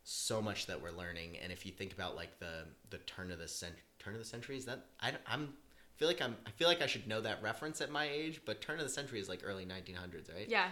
[0.05, 1.37] so much that we're learning.
[1.43, 4.27] And if you think about like the the turn of the cent- turn of the
[4.27, 5.55] century, is that I, I'm
[5.99, 8.61] feel like I'm I feel like I should know that reference at my age, but
[8.61, 10.49] turn of the century is like early 1900s, right?
[10.49, 10.69] Yeah.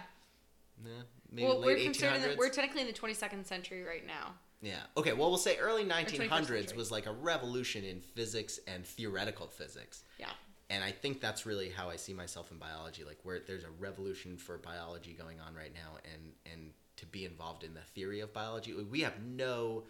[0.85, 0.91] Yeah,
[1.31, 2.23] maybe Well, we're late considered 1800s.
[2.23, 4.35] that we're technically in the 22nd century right now.
[4.61, 4.81] Yeah.
[4.95, 5.13] Okay.
[5.13, 10.03] Well, we'll say early 1900s was like a revolution in physics and theoretical physics.
[10.19, 10.29] Yeah.
[10.69, 13.03] And I think that's really how I see myself in biology.
[13.03, 17.25] Like, where there's a revolution for biology going on right now, and and to be
[17.25, 19.83] involved in the theory of biology, we have no,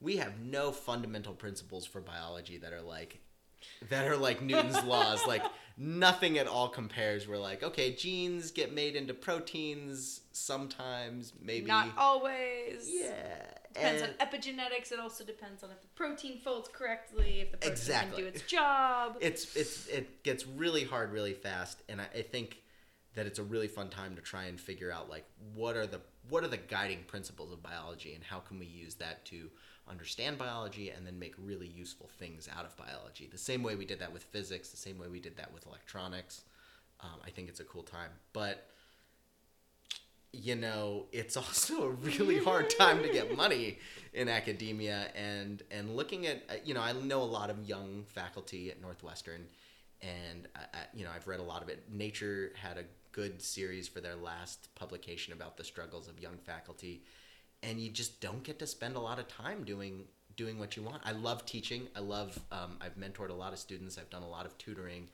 [0.00, 3.20] we have no fundamental principles for biology that are like,
[3.90, 5.26] that are like Newton's laws.
[5.26, 5.42] Like
[5.76, 7.26] nothing at all compares.
[7.28, 11.66] We're like, okay, genes get made into proteins sometimes, maybe.
[11.66, 12.86] Not always.
[12.88, 13.44] Yeah.
[13.74, 14.92] Depends and- on epigenetics.
[14.92, 18.22] It also depends on if the protein folds correctly, if the protein Exactly.
[18.22, 19.16] can do its job.
[19.20, 22.62] it's it's it gets really hard really fast and I, I think
[23.14, 26.00] that it's a really fun time to try and figure out like what are the
[26.28, 29.50] what are the guiding principles of biology and how can we use that to
[29.88, 33.28] understand biology and then make really useful things out of biology?
[33.30, 35.66] The same way we did that with physics the same way we did that with
[35.66, 36.44] electronics.
[37.00, 38.10] Um, i think it's a cool time.
[38.32, 38.68] But
[40.32, 43.78] you know it's also a really hard time to get money
[44.12, 48.04] in academia and and looking at uh, you know i know a lot of young
[48.08, 49.46] faculty at northwestern
[50.02, 51.84] and I, I, you know i've read a lot of it.
[51.90, 57.02] Nature had a good series for their last publication about the struggles of young faculty.
[57.62, 60.04] And you just don't get to spend a lot of time doing
[60.36, 61.02] doing what you want.
[61.04, 61.88] I love teaching.
[61.96, 63.98] I love um, i've mentored a lot of students.
[63.98, 65.08] I've done a lot of tutoring.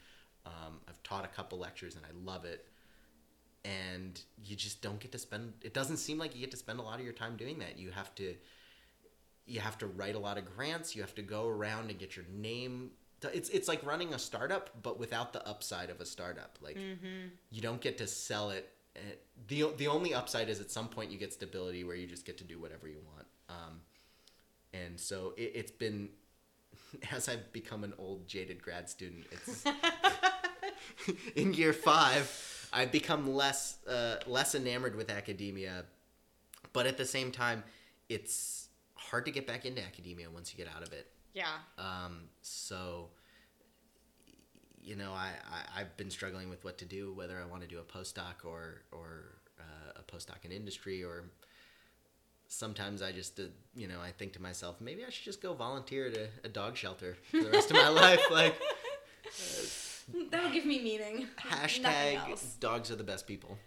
[0.44, 2.66] Um, i've taught a couple lectures and i love it.
[3.64, 6.78] And you just don't get to spend it doesn't seem like you get to spend
[6.78, 7.78] a lot of your time doing that.
[7.78, 8.35] You have to
[9.46, 10.94] you have to write a lot of grants.
[10.94, 12.90] You have to go around and get your name
[13.32, 16.58] it's it's like running a startup but without the upside of a startup.
[16.60, 16.76] Like
[17.50, 19.00] you don't get to sell it Uh,
[19.48, 22.38] the the only upside is at some point you get stability where you just get
[22.38, 23.26] to do whatever you want.
[23.48, 23.80] Um,
[24.72, 26.08] and so it, it's been
[27.12, 29.64] as I've become an old jaded grad student it's
[31.37, 35.84] in year five I've become less uh, less enamored with academia
[36.72, 37.62] but at the same time
[38.08, 41.46] it's hard to get back into academia once you get out of it yeah.
[41.78, 43.10] um, so,
[44.82, 47.68] you know, I, I, I've been struggling with what to do, whether I want to
[47.68, 51.24] do a postdoc or, or uh, a postdoc in industry, or
[52.48, 53.44] sometimes I just, uh,
[53.74, 56.48] you know, I think to myself, maybe I should just go volunteer at a, a
[56.48, 58.22] dog shelter for the rest of my life.
[58.30, 58.54] Like,
[60.30, 61.26] That'll give me meaning.
[61.38, 63.58] Hashtag dogs are the best people.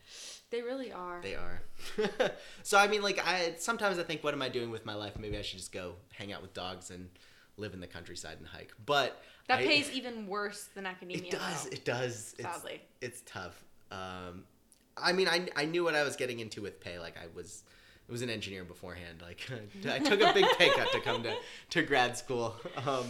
[0.49, 1.19] They really are.
[1.21, 1.61] They are.
[2.63, 5.17] so, I mean, like, I sometimes I think, what am I doing with my life?
[5.19, 7.09] Maybe I should just go hang out with dogs and
[7.57, 8.71] live in the countryside and hike.
[8.85, 11.17] But that I- pays even worse than academia.
[11.17, 11.63] It does.
[11.65, 11.69] though.
[11.71, 12.35] It does.
[12.37, 12.81] It's, Sadly.
[13.01, 13.63] it's tough.
[13.91, 14.43] Um,
[14.95, 16.99] I mean, I, I knew what I was getting into with pay.
[16.99, 17.63] Like I was,
[18.07, 19.21] I was an engineer beforehand.
[19.21, 19.47] Like
[19.89, 21.33] I took a big pay cut to come to,
[21.71, 22.55] to grad school.
[22.85, 23.05] Um,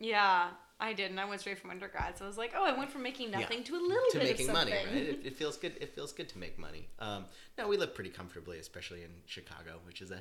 [0.00, 0.48] Yeah,
[0.80, 2.18] I did, and I went straight from undergrad.
[2.18, 3.40] So I was like, oh, I went from making Yeah.
[3.40, 4.12] nothing to a little bit.
[4.12, 4.86] to bit making of money, right?
[4.96, 5.72] It, it feels good.
[5.80, 6.88] It feels good to make money.
[6.98, 10.20] Um, no, we live pretty comfortably, especially in Chicago, which is a,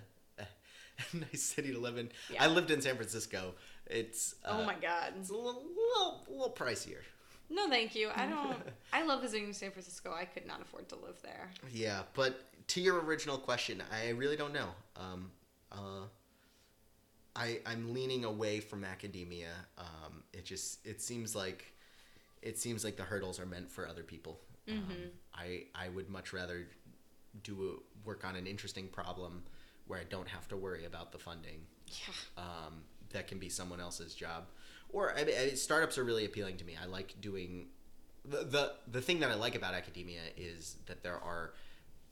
[1.14, 2.10] nice city to live in.
[2.32, 2.44] Yeah.
[2.44, 3.54] I lived in San Francisco.
[3.88, 5.14] It's uh, oh my god.
[5.20, 7.02] it's a little, little, little pricier.
[7.50, 8.10] No, thank you.
[8.16, 8.58] I don't.
[8.94, 10.14] I love visiting San Francisco.
[10.14, 11.52] I could not afford to live there.
[11.72, 14.70] Yeah, but to your original question, I really don't know.
[14.96, 15.32] Um,
[15.72, 16.06] uh,
[17.36, 19.52] I I'm leaning away from academia.
[19.78, 21.74] Um, it just it seems like
[22.42, 24.40] it seems like the hurdles are meant for other people.
[24.70, 24.88] Um,
[25.36, 26.68] I I would much rather
[27.44, 29.44] do a, work on an interesting problem
[29.94, 31.60] where I don't have to worry about the funding.
[31.88, 32.44] Yeah.
[32.44, 34.46] Um, that can be someone else's job.
[34.90, 36.76] Or I mean, I mean, startups are really appealing to me.
[36.82, 37.68] I like doing
[38.26, 41.54] the the, the thing that I like about academia is that there are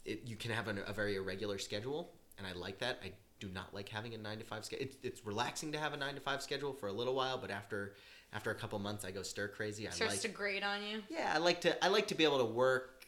[0.06, 3.00] it, you can have an, a very irregular schedule, and I like that.
[3.04, 4.86] I do not like having a nine to five schedule.
[4.86, 7.50] It's, it's relaxing to have a nine to five schedule for a little while, but
[7.50, 7.96] after
[8.32, 9.88] after a couple months, I go stir crazy.
[9.88, 11.02] I Starts like to grate on you.
[11.10, 13.01] yeah, I like to I like to be able to work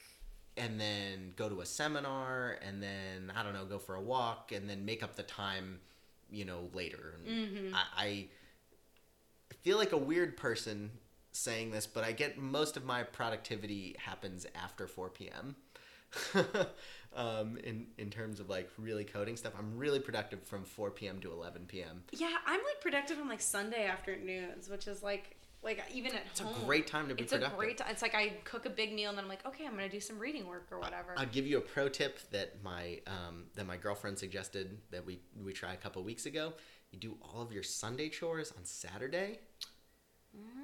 [0.58, 4.52] and then go to a seminar and then I don't know, go for a walk
[4.52, 5.80] and then make up the time,
[6.32, 7.16] you know, later.
[7.26, 8.28] And I, I
[9.62, 10.92] feel like a weird person
[11.32, 15.56] saying this, but I get most of my productivity happens after 4 p.m.
[17.16, 21.20] um, in in terms of like really coding stuff, I'm really productive from 4 p.m.
[21.22, 22.04] to 11 p.m.
[22.12, 26.40] Yeah, I'm like productive on like Sunday afternoons, which is like like even at It's
[26.40, 26.54] home.
[26.62, 27.58] a great time to be It's productive.
[27.58, 27.88] a great time.
[27.92, 30.00] It's like I cook a big meal and then I'm like, okay, I'm gonna do
[30.00, 31.14] some reading work or whatever.
[31.18, 35.20] I'll give you a pro tip that my um, that my girlfriend suggested that we
[35.44, 36.54] we try a couple weeks ago.
[36.92, 39.40] You do all of your Sunday chores on Saturday,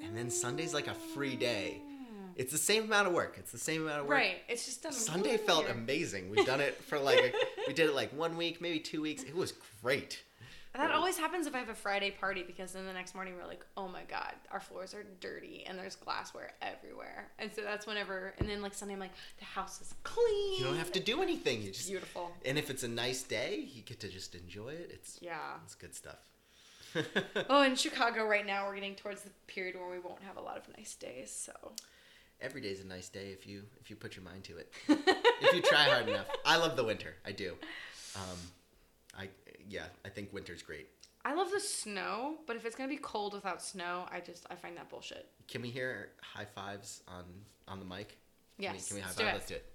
[0.04, 1.82] and then Sunday's like a free day.
[2.36, 3.36] It's the same amount of work.
[3.38, 4.18] It's the same amount of work.
[4.18, 4.38] Right.
[4.48, 4.94] It's just done.
[4.94, 6.30] Sunday felt amazing.
[6.30, 7.34] We've done it for like a,
[7.68, 9.24] we did it like one week, maybe two weeks.
[9.24, 10.24] It was great.
[10.80, 13.48] That always happens if I have a Friday party because then the next morning we're
[13.48, 17.28] like, oh my god, our floors are dirty and there's glassware everywhere.
[17.38, 20.60] And so that's whenever, and then like Sunday I'm like, the house is clean.
[20.60, 21.62] You don't have to do anything.
[21.62, 22.32] You just Beautiful.
[22.46, 24.90] and if it's a nice day, you get to just enjoy it.
[24.94, 25.56] It's Yeah.
[25.66, 26.20] it's good stuff.
[27.50, 30.42] Oh, in Chicago right now we're getting towards the period where we won't have a
[30.42, 31.30] lot of nice days.
[31.32, 31.74] So.
[32.42, 34.72] every day is a nice day if you if you put your mind to it.
[35.42, 36.28] if you try hard enough.
[36.46, 37.16] I love the winter.
[37.26, 37.56] I do.
[38.16, 38.38] Um,
[39.18, 39.28] I
[39.70, 40.88] yeah, I think winter's great.
[41.24, 44.56] I love the snow, but if it's gonna be cold without snow, I just I
[44.56, 45.28] find that bullshit.
[45.48, 47.24] Can we hear high fives on
[47.68, 48.10] on the mic?
[48.10, 48.18] Can
[48.58, 49.34] we, Yes, can we high five?
[49.34, 49.66] Let's do it.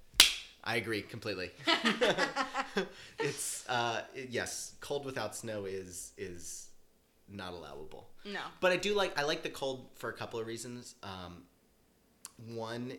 [0.64, 1.50] I agree completely.
[3.18, 6.68] it's uh yes, cold without snow is is
[7.28, 8.08] not allowable.
[8.24, 8.40] No.
[8.60, 10.94] But I do like I like the cold for a couple of reasons.
[11.02, 11.42] Um,
[12.54, 12.94] one,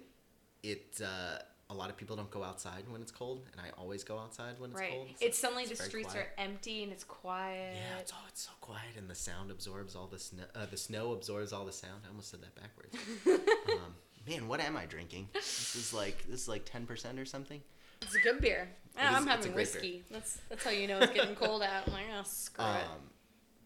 [0.64, 4.04] it uh, a lot of people don't go outside when it's cold, and I always
[4.04, 4.92] go outside when it's Right.
[4.92, 5.08] cold.
[5.20, 6.28] It's suddenly it's the streets quiet.
[6.38, 7.76] are empty and it's quiet.
[7.76, 10.44] Yeah, it's oh, it's so quiet, and the sound absorbs all the snow.
[10.54, 12.02] Uh, the snow absorbs all the sound.
[12.06, 12.96] I almost said that backwards.
[13.72, 13.96] um,
[14.28, 15.30] man, what am I drinking?
[15.34, 17.62] This is like this is like ten percent or something.
[18.02, 18.70] It's a good beer.
[18.96, 19.82] Is- I'm having great beer.
[19.82, 20.04] whiskey.
[20.12, 21.88] That's that's how you know it's getting cold out.
[21.88, 22.68] I'm like, oh screw it.
[22.70, 23.10] Um,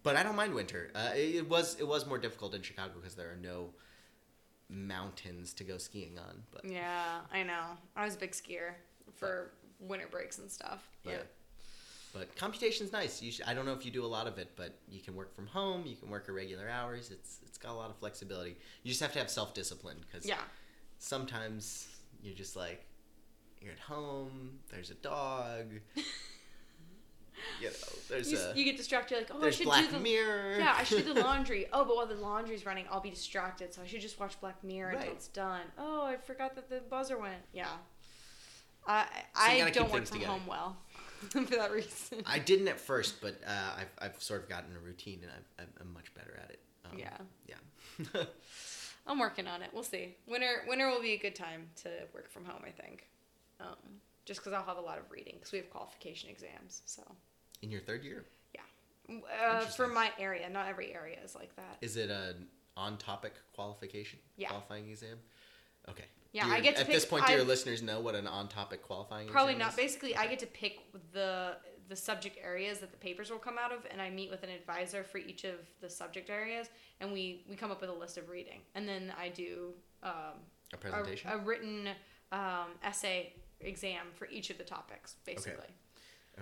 [0.04, 0.90] but I don't mind winter.
[0.96, 3.72] Uh, it, it was it was more difficult in Chicago because there are no
[4.70, 6.44] mountains to go skiing on.
[6.52, 7.78] But Yeah, I know.
[7.96, 8.74] I was a big skier
[9.16, 10.88] for winter breaks and stuff.
[11.04, 11.18] But Yeah.
[12.12, 13.22] But computation's nice.
[13.22, 15.16] You should, I don't know if you do a lot of it, but you can
[15.16, 15.86] work from home.
[15.86, 17.12] You can work irregular hours.
[17.12, 18.56] It's it's got a lot of flexibility.
[18.84, 20.42] You just have to have self discipline because Yeah.
[20.98, 21.88] sometimes
[22.24, 22.84] you're just like
[23.62, 24.60] you're at home.
[24.72, 25.66] There's a dog.
[27.62, 27.74] you know,
[28.10, 29.12] there's You, a you get distracted.
[29.16, 30.58] You're like, oh, I should Black do the Mirror.
[30.60, 31.68] yeah, I should do the laundry.
[31.74, 33.74] Oh, but while the laundry's running, I'll be distracted.
[33.74, 35.62] So I should just watch Black Mirror until it's done.
[35.78, 37.42] Oh, I forgot that the buzzer went.
[37.54, 37.68] Yeah.
[38.88, 40.32] I So I don't work from together.
[40.32, 40.78] home well
[41.30, 42.24] for that reason.
[42.26, 45.60] I didn't at first, but uh, I've, I've sort of gotten a routine, and I've,
[45.66, 46.60] I'm- I'm much better at it.
[46.92, 47.18] Um, Yeah.
[47.48, 48.24] Yeah.
[49.06, 49.70] I'm working on it.
[49.74, 50.16] We'll see.
[50.28, 52.62] Winter winter will be a good time to work from home.
[52.66, 53.08] I think.
[53.60, 53.76] Um,
[54.26, 56.82] just because I'll have a lot of reading because we have qualification exams.
[56.86, 57.02] So
[57.62, 58.62] In your third year, Yeah.
[59.42, 61.78] uh, for my area, not every area is like that.
[61.82, 64.20] is it an on-topic qualification?
[64.38, 64.48] Yeah.
[64.50, 65.20] Qualifying exam.
[65.90, 66.06] Okay.
[66.32, 68.28] Yeah, I get to At pick- this point, do your I- listeners know what an
[68.28, 69.72] on-topic qualifying Probably not.
[69.72, 69.76] is?
[69.76, 70.80] Basically, I get to pick
[71.12, 71.58] the
[71.90, 74.52] the subject areas that the papers will come out of, and I meet with an
[74.52, 76.70] advisor for each of the subject areas,
[77.00, 80.12] and we we come up with a list of reading, and then I do um,
[80.72, 81.32] A a, presentation.
[81.32, 81.90] a written
[82.32, 85.54] um, essay exam for each of the topics, basically.
[85.64, 85.74] okay.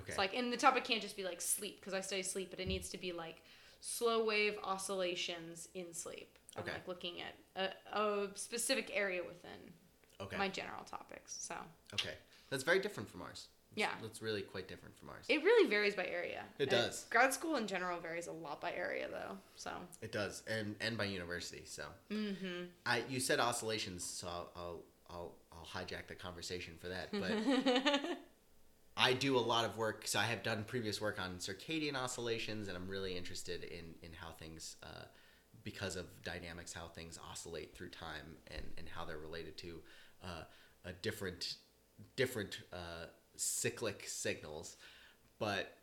[0.08, 2.60] It's like, and the topic can't just be like sleep because I study sleep, but
[2.60, 3.42] it needs to be like
[3.82, 6.38] slow wave oscillations in sleep.
[6.56, 6.72] I'm Okay.
[6.74, 9.60] like looking at a, a specific area within
[10.22, 10.38] okay.
[10.38, 11.38] my general topics.
[11.40, 11.56] So
[11.94, 12.14] okay.
[12.50, 13.48] That's very different from ours.
[13.76, 13.90] Yeah.
[14.02, 15.26] That's really quite different from ours.
[15.30, 16.42] it really varies by area.
[16.58, 17.06] It Uh, does.
[17.12, 19.38] grad school in general varies a lot by area, though.
[19.56, 19.70] So.
[20.02, 21.64] It does, and and by university.
[21.66, 22.64] So Mm-hmm.
[22.88, 27.10] I you said oscillations, so I'll I'll I'll, I'll hijack the conversation for that.
[27.12, 28.18] But
[28.98, 30.08] I do a lot of work.
[30.08, 34.12] So I have done previous work on circadian oscillations, and I'm really interested in in
[34.14, 35.06] how things, uh,
[35.64, 39.82] because of dynamics, how things oscillate through time, and and how they're related to
[40.24, 40.44] uh,
[40.86, 41.56] a different
[42.16, 43.06] different uh,
[43.36, 44.78] cyclic signals.
[45.40, 45.78] But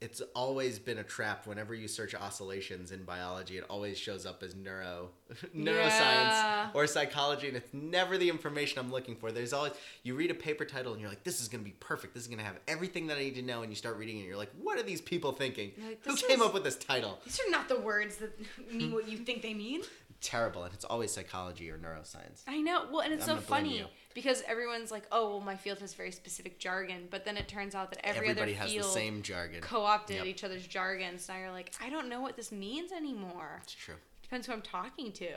[0.00, 1.46] it's always been a trap.
[1.46, 5.10] Whenever you search oscillations in biology, it always shows up as neuro
[5.56, 6.70] neuroscience Yeah.
[6.72, 9.32] or psychology, and it's never the information I'm looking for.
[9.32, 9.72] There's always
[10.04, 12.14] you read a paper title and you're like, "This is gonna be perfect.
[12.14, 14.20] This is gonna have everything that I need to know." And you start reading it,
[14.20, 15.72] and you're like, "What are these people thinking?
[15.84, 18.38] Like, Who came is- up with this title?" These are not the words that
[18.72, 18.94] mean hmm.
[18.94, 19.82] what you think they mean.
[20.20, 22.42] Terrible, and it's always psychology or neuroscience.
[22.48, 22.86] I know.
[22.90, 26.10] Well, and it's I'm so funny because everyone's like, "Oh, well, my field has very
[26.10, 29.22] specific jargon," but then it turns out that every Everybody other has field the same
[29.22, 29.60] jargon.
[29.60, 30.26] co-opted Yep.
[30.26, 31.28] each other's jargons.
[31.28, 33.60] Now you're like, I don't know what this means anymore.
[33.62, 33.94] It's true.
[34.22, 35.28] Depends who I'm talking to.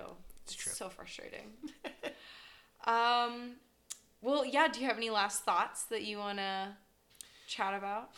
[0.46, 0.72] It's true.
[0.74, 1.52] So frustrating.
[2.86, 3.52] um,
[4.22, 4.68] well, yeah.
[4.68, 6.70] Do you have any last thoughts that you want to
[7.48, 8.10] chat about?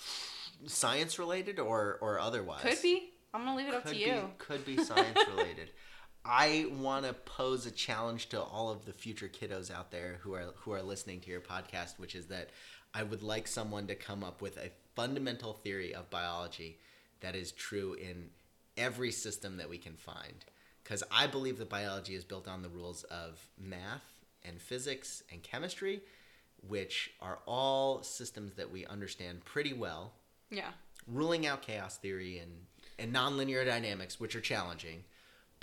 [0.65, 2.61] Science related or or otherwise?
[2.61, 3.09] Could be.
[3.33, 4.29] I'm gonna leave it up to be, you.
[4.37, 5.71] Could be science related.
[6.25, 10.33] I want to pose a challenge to all of the future kiddos out there who
[10.33, 12.49] are who are listening to your podcast, which is that
[12.93, 16.77] I would like someone to come up with a fundamental theory of biology
[17.21, 18.29] that is true in
[18.77, 20.45] every system that we can find.
[20.83, 24.03] Because I believe that biology is built on the rules of math
[24.43, 26.01] and physics and chemistry,
[26.67, 30.13] which are all systems that we understand pretty well
[30.51, 30.71] Yeah.
[31.07, 32.51] ruling out chaos theory and,
[32.99, 35.03] and nonlinear dynamics, which are challenging.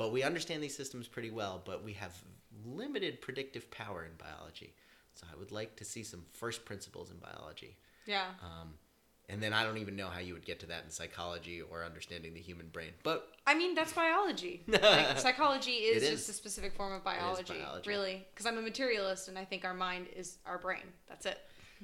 [0.01, 2.14] But we understand these systems pretty well, but we have
[2.64, 4.72] limited predictive power in biology.
[5.12, 7.76] So I would like to see some first principles in biology.
[8.07, 8.24] Yeah.
[8.42, 8.70] Um,
[9.28, 11.84] and then I don't even know how you would get to that in psychology or
[11.84, 12.92] understanding the human brain.
[13.03, 14.62] But I mean, that's biology.
[14.68, 17.90] Like, psychology is, It just a specific form of biology, biology.
[17.90, 18.26] really.
[18.32, 20.94] Because I'm a materialist, and I think our mind is our brain.
[21.11, 21.40] That's it.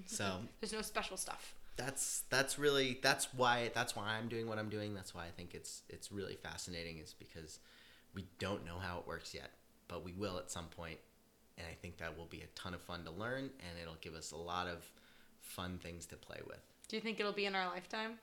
[0.07, 1.55] so There's no special stuff.
[1.77, 4.95] that's that's really that's why that's why I'm doing what I'm doing.
[4.95, 7.59] That's why I think it's it's really fascinating is because
[8.17, 9.53] we don't know how it works yet,
[9.87, 10.99] but we will at some point,
[11.59, 14.15] and I think that will be a ton of fun to learn, and it'll give
[14.15, 14.85] us a lot of
[15.41, 16.61] fun things to play with.
[16.89, 18.19] Do you think it'll be in our lifetime?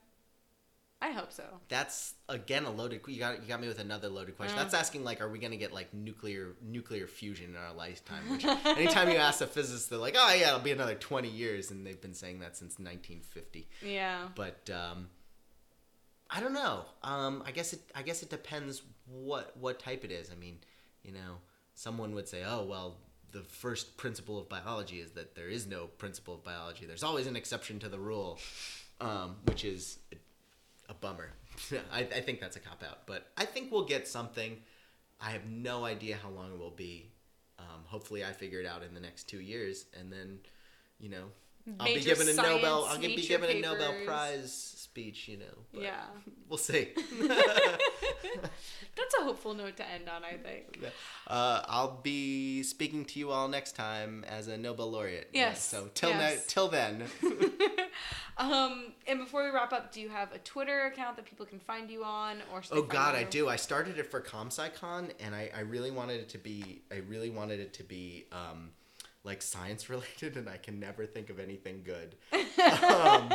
[1.01, 1.43] I hope so.
[1.67, 3.01] That's again a loaded.
[3.05, 4.57] You got you got me with another loaded question.
[4.57, 4.63] Uh.
[4.63, 8.29] That's asking like, are we gonna get like nuclear nuclear fusion in our lifetime?
[8.29, 11.71] Which anytime you ask a physicist, they're like, oh yeah, it'll be another twenty years,
[11.71, 13.67] and they've been saying that since 1950.
[13.85, 14.29] Yeah.
[14.33, 15.09] But um,
[16.35, 16.85] I don't know.
[17.03, 20.31] Um, I guess it I guess it depends what what type it is.
[20.31, 20.57] I mean,
[21.03, 21.37] you know,
[21.75, 22.97] someone would say, oh well.
[23.31, 26.85] The first principle of biology is that there is no principle of biology.
[26.85, 28.37] There's always an exception to the rule,
[29.01, 29.97] um, which is
[30.87, 31.31] a bummer.
[31.91, 34.57] I, I think that's a cop out, but I think we'll get something.
[35.19, 37.11] I have no idea how long it will be.
[37.59, 40.39] Um, hopefully, I figure it out in the next two years, and then,
[40.99, 41.25] you know,
[41.79, 42.85] I'll be given a Nobel.
[42.89, 43.93] I'll be given a Nobel.
[44.05, 45.27] Prize speech.
[45.27, 46.01] You know, but Yeah.
[46.49, 46.89] we'll see.
[48.95, 50.79] That's a hopeful note to end on, I think.
[51.27, 55.29] uh, I'll be speaking to you all next time as a Nobel laureate.
[55.33, 56.35] Yes, So till yes.
[56.35, 57.03] ne- till then.
[58.35, 61.59] Um, and before we wrap up, do you have a Twitter account that people can
[61.59, 63.47] find you on, or Oh God, I do.
[63.47, 67.29] I started it for ComSciCon, and I, I really wanted it to be I really
[67.29, 68.71] wanted it to be um,
[69.23, 72.15] like science related, and I can never think of anything good.
[72.33, 73.31] um,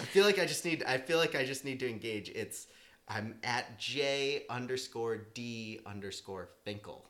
[0.00, 2.28] I feel like I just need I feel like I just need to engage.
[2.30, 2.66] It's
[3.08, 7.06] I'm at J underscore D underscore Finkel.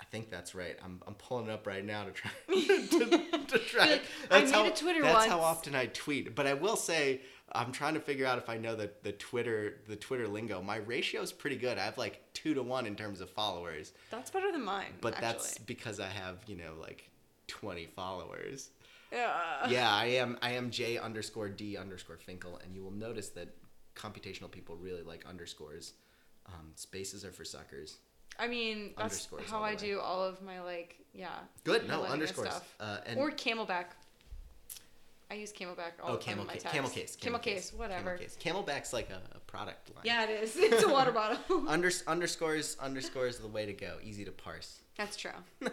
[0.00, 0.76] I think that's right.
[0.84, 3.86] I'm, I'm pulling it up right now to try to, to try.
[3.86, 6.34] Like, I That's made how, a Twitter That's how often I tweet.
[6.34, 7.20] But I will say
[7.52, 10.62] I'm trying to figure out if I know the, the Twitter the Twitter lingo.
[10.62, 11.78] My ratio is pretty good.
[11.78, 13.92] I have like two to one in terms of followers.
[14.10, 14.92] That's better than mine.
[15.00, 15.26] But actually.
[15.32, 17.08] that's because I have you know like
[17.48, 18.70] 20 followers.
[19.12, 19.68] yeah.
[19.68, 20.38] yeah, I am.
[20.42, 23.48] I am J underscore D underscore Finkel, and you will notice that
[23.94, 25.92] computational people really like underscores.
[26.46, 27.98] Um, spaces are for suckers.
[28.38, 29.76] I mean, that's Underscores how I way.
[29.76, 31.28] do all of my like, yeah.
[31.62, 31.86] Good.
[31.86, 32.48] No underscores.
[32.48, 32.74] stuff.
[32.80, 33.86] Uh, and or Camelback.
[35.30, 36.68] I use Camelback all oh, the time camel in my text.
[36.68, 37.16] Camel case.
[37.16, 37.72] Camel case.
[37.74, 38.16] Whatever.
[38.16, 38.38] Camel case.
[38.40, 40.04] Camelback's like a, a product line.
[40.04, 40.56] Yeah, it is.
[40.58, 41.38] It's a water bottle.
[41.68, 43.96] Under, underscores underscores the way to go.
[44.02, 44.80] Easy to parse.
[44.96, 45.30] That's true.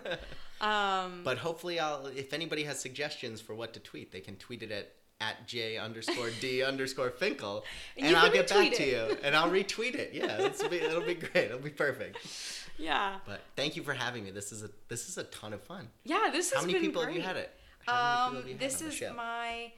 [0.61, 2.05] Um, But hopefully, I'll.
[2.05, 5.77] If anybody has suggestions for what to tweet, they can tweet it at at j
[5.77, 7.63] underscore d underscore finkel,
[7.97, 10.11] And I'll get back retweet to you, and I'll retweet it.
[10.13, 11.45] Yeah, it'll be it'll be great.
[11.45, 12.17] It'll be perfect.
[12.77, 13.17] yeah.
[13.25, 14.31] But thank you for having me.
[14.31, 15.87] This is a this is a ton of fun.
[16.03, 17.15] Yeah, this has How many people great.
[17.15, 17.55] have you had it?
[17.85, 19.71] How many people Um, have you had this is my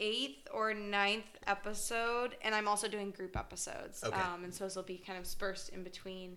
[0.00, 4.02] eighth or ninth episode, and I'm also doing group episodes.
[4.04, 4.16] Okay.
[4.16, 6.36] Um, and so this will be kind of dispersed in between.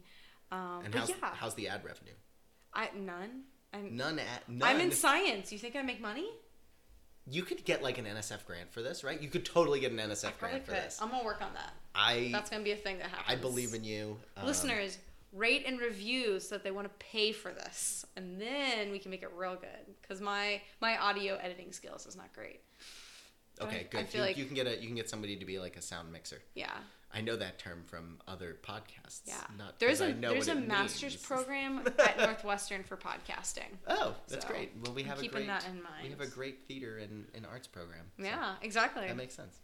[0.52, 2.14] Um, And how's yeah, how's the ad revenue?
[2.74, 3.44] I none.
[3.74, 4.68] I'm, None at none.
[4.68, 5.52] I'm in science.
[5.54, 6.28] You think I make money?
[7.30, 9.22] You could get like an NSF grant for this, right?
[9.22, 10.82] You could totally get an NSF grant for could.
[10.84, 11.00] this.
[11.02, 11.74] I'm gonna work on that.
[11.96, 13.26] I That's gonna be a thing that happens.
[13.30, 14.98] I believe in you, Um, Listeners,
[15.32, 19.12] rate and review so that they want to pay for this, and then we can
[19.12, 19.96] make it real good.
[20.02, 22.62] Because my my audio editing skills is not great.
[23.58, 24.14] But Okay, good.
[24.14, 26.12] You, like you can get a you can get somebody to be like a sound
[26.12, 26.42] mixer.
[26.56, 26.72] yeah.
[27.14, 29.24] I know that term from other podcasts.
[29.26, 29.34] Yeah.
[29.58, 31.26] Not there's a there's a master's means.
[31.26, 33.68] program at Northwestern for podcasting.
[33.86, 34.72] Oh, that's So, great.
[34.82, 37.26] Well, we have a keeping great that in mind we have a great theater and,
[37.36, 38.06] and arts program.
[38.18, 39.08] so Yeah, exactly.
[39.08, 39.60] that makes sense.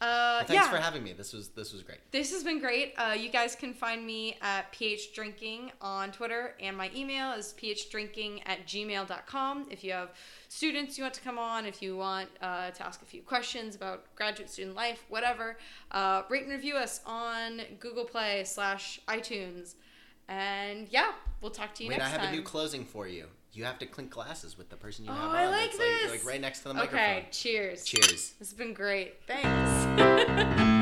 [0.00, 0.70] Uh, Well, thanks yeah.
[0.70, 1.12] for having me.
[1.12, 1.98] This was this was great.
[2.12, 2.94] This has been great.
[2.96, 8.42] Uh, you guys can find me at PhDrinking on Twitter, and my email is phdrinking
[8.46, 9.66] at gmail.com.
[9.70, 10.10] If you have
[10.48, 13.74] students you want to come on, if you want uh, to ask a few questions
[13.74, 15.58] about graduate student life, whatever,
[15.90, 19.74] uh, rate and review us on Google Play slash iTunes.
[20.28, 22.34] And yeah, we'll talk to you Wait, next I have time.
[22.34, 23.26] a new closing for you.
[23.58, 26.02] You have to clink glasses with the person you Oh, have I like It's this.
[26.12, 26.96] Like, like right next to the microphone.
[27.00, 27.84] okay, cheers.
[27.84, 28.34] Cheers.
[28.38, 29.16] This has been great.
[29.26, 30.68] Thanks.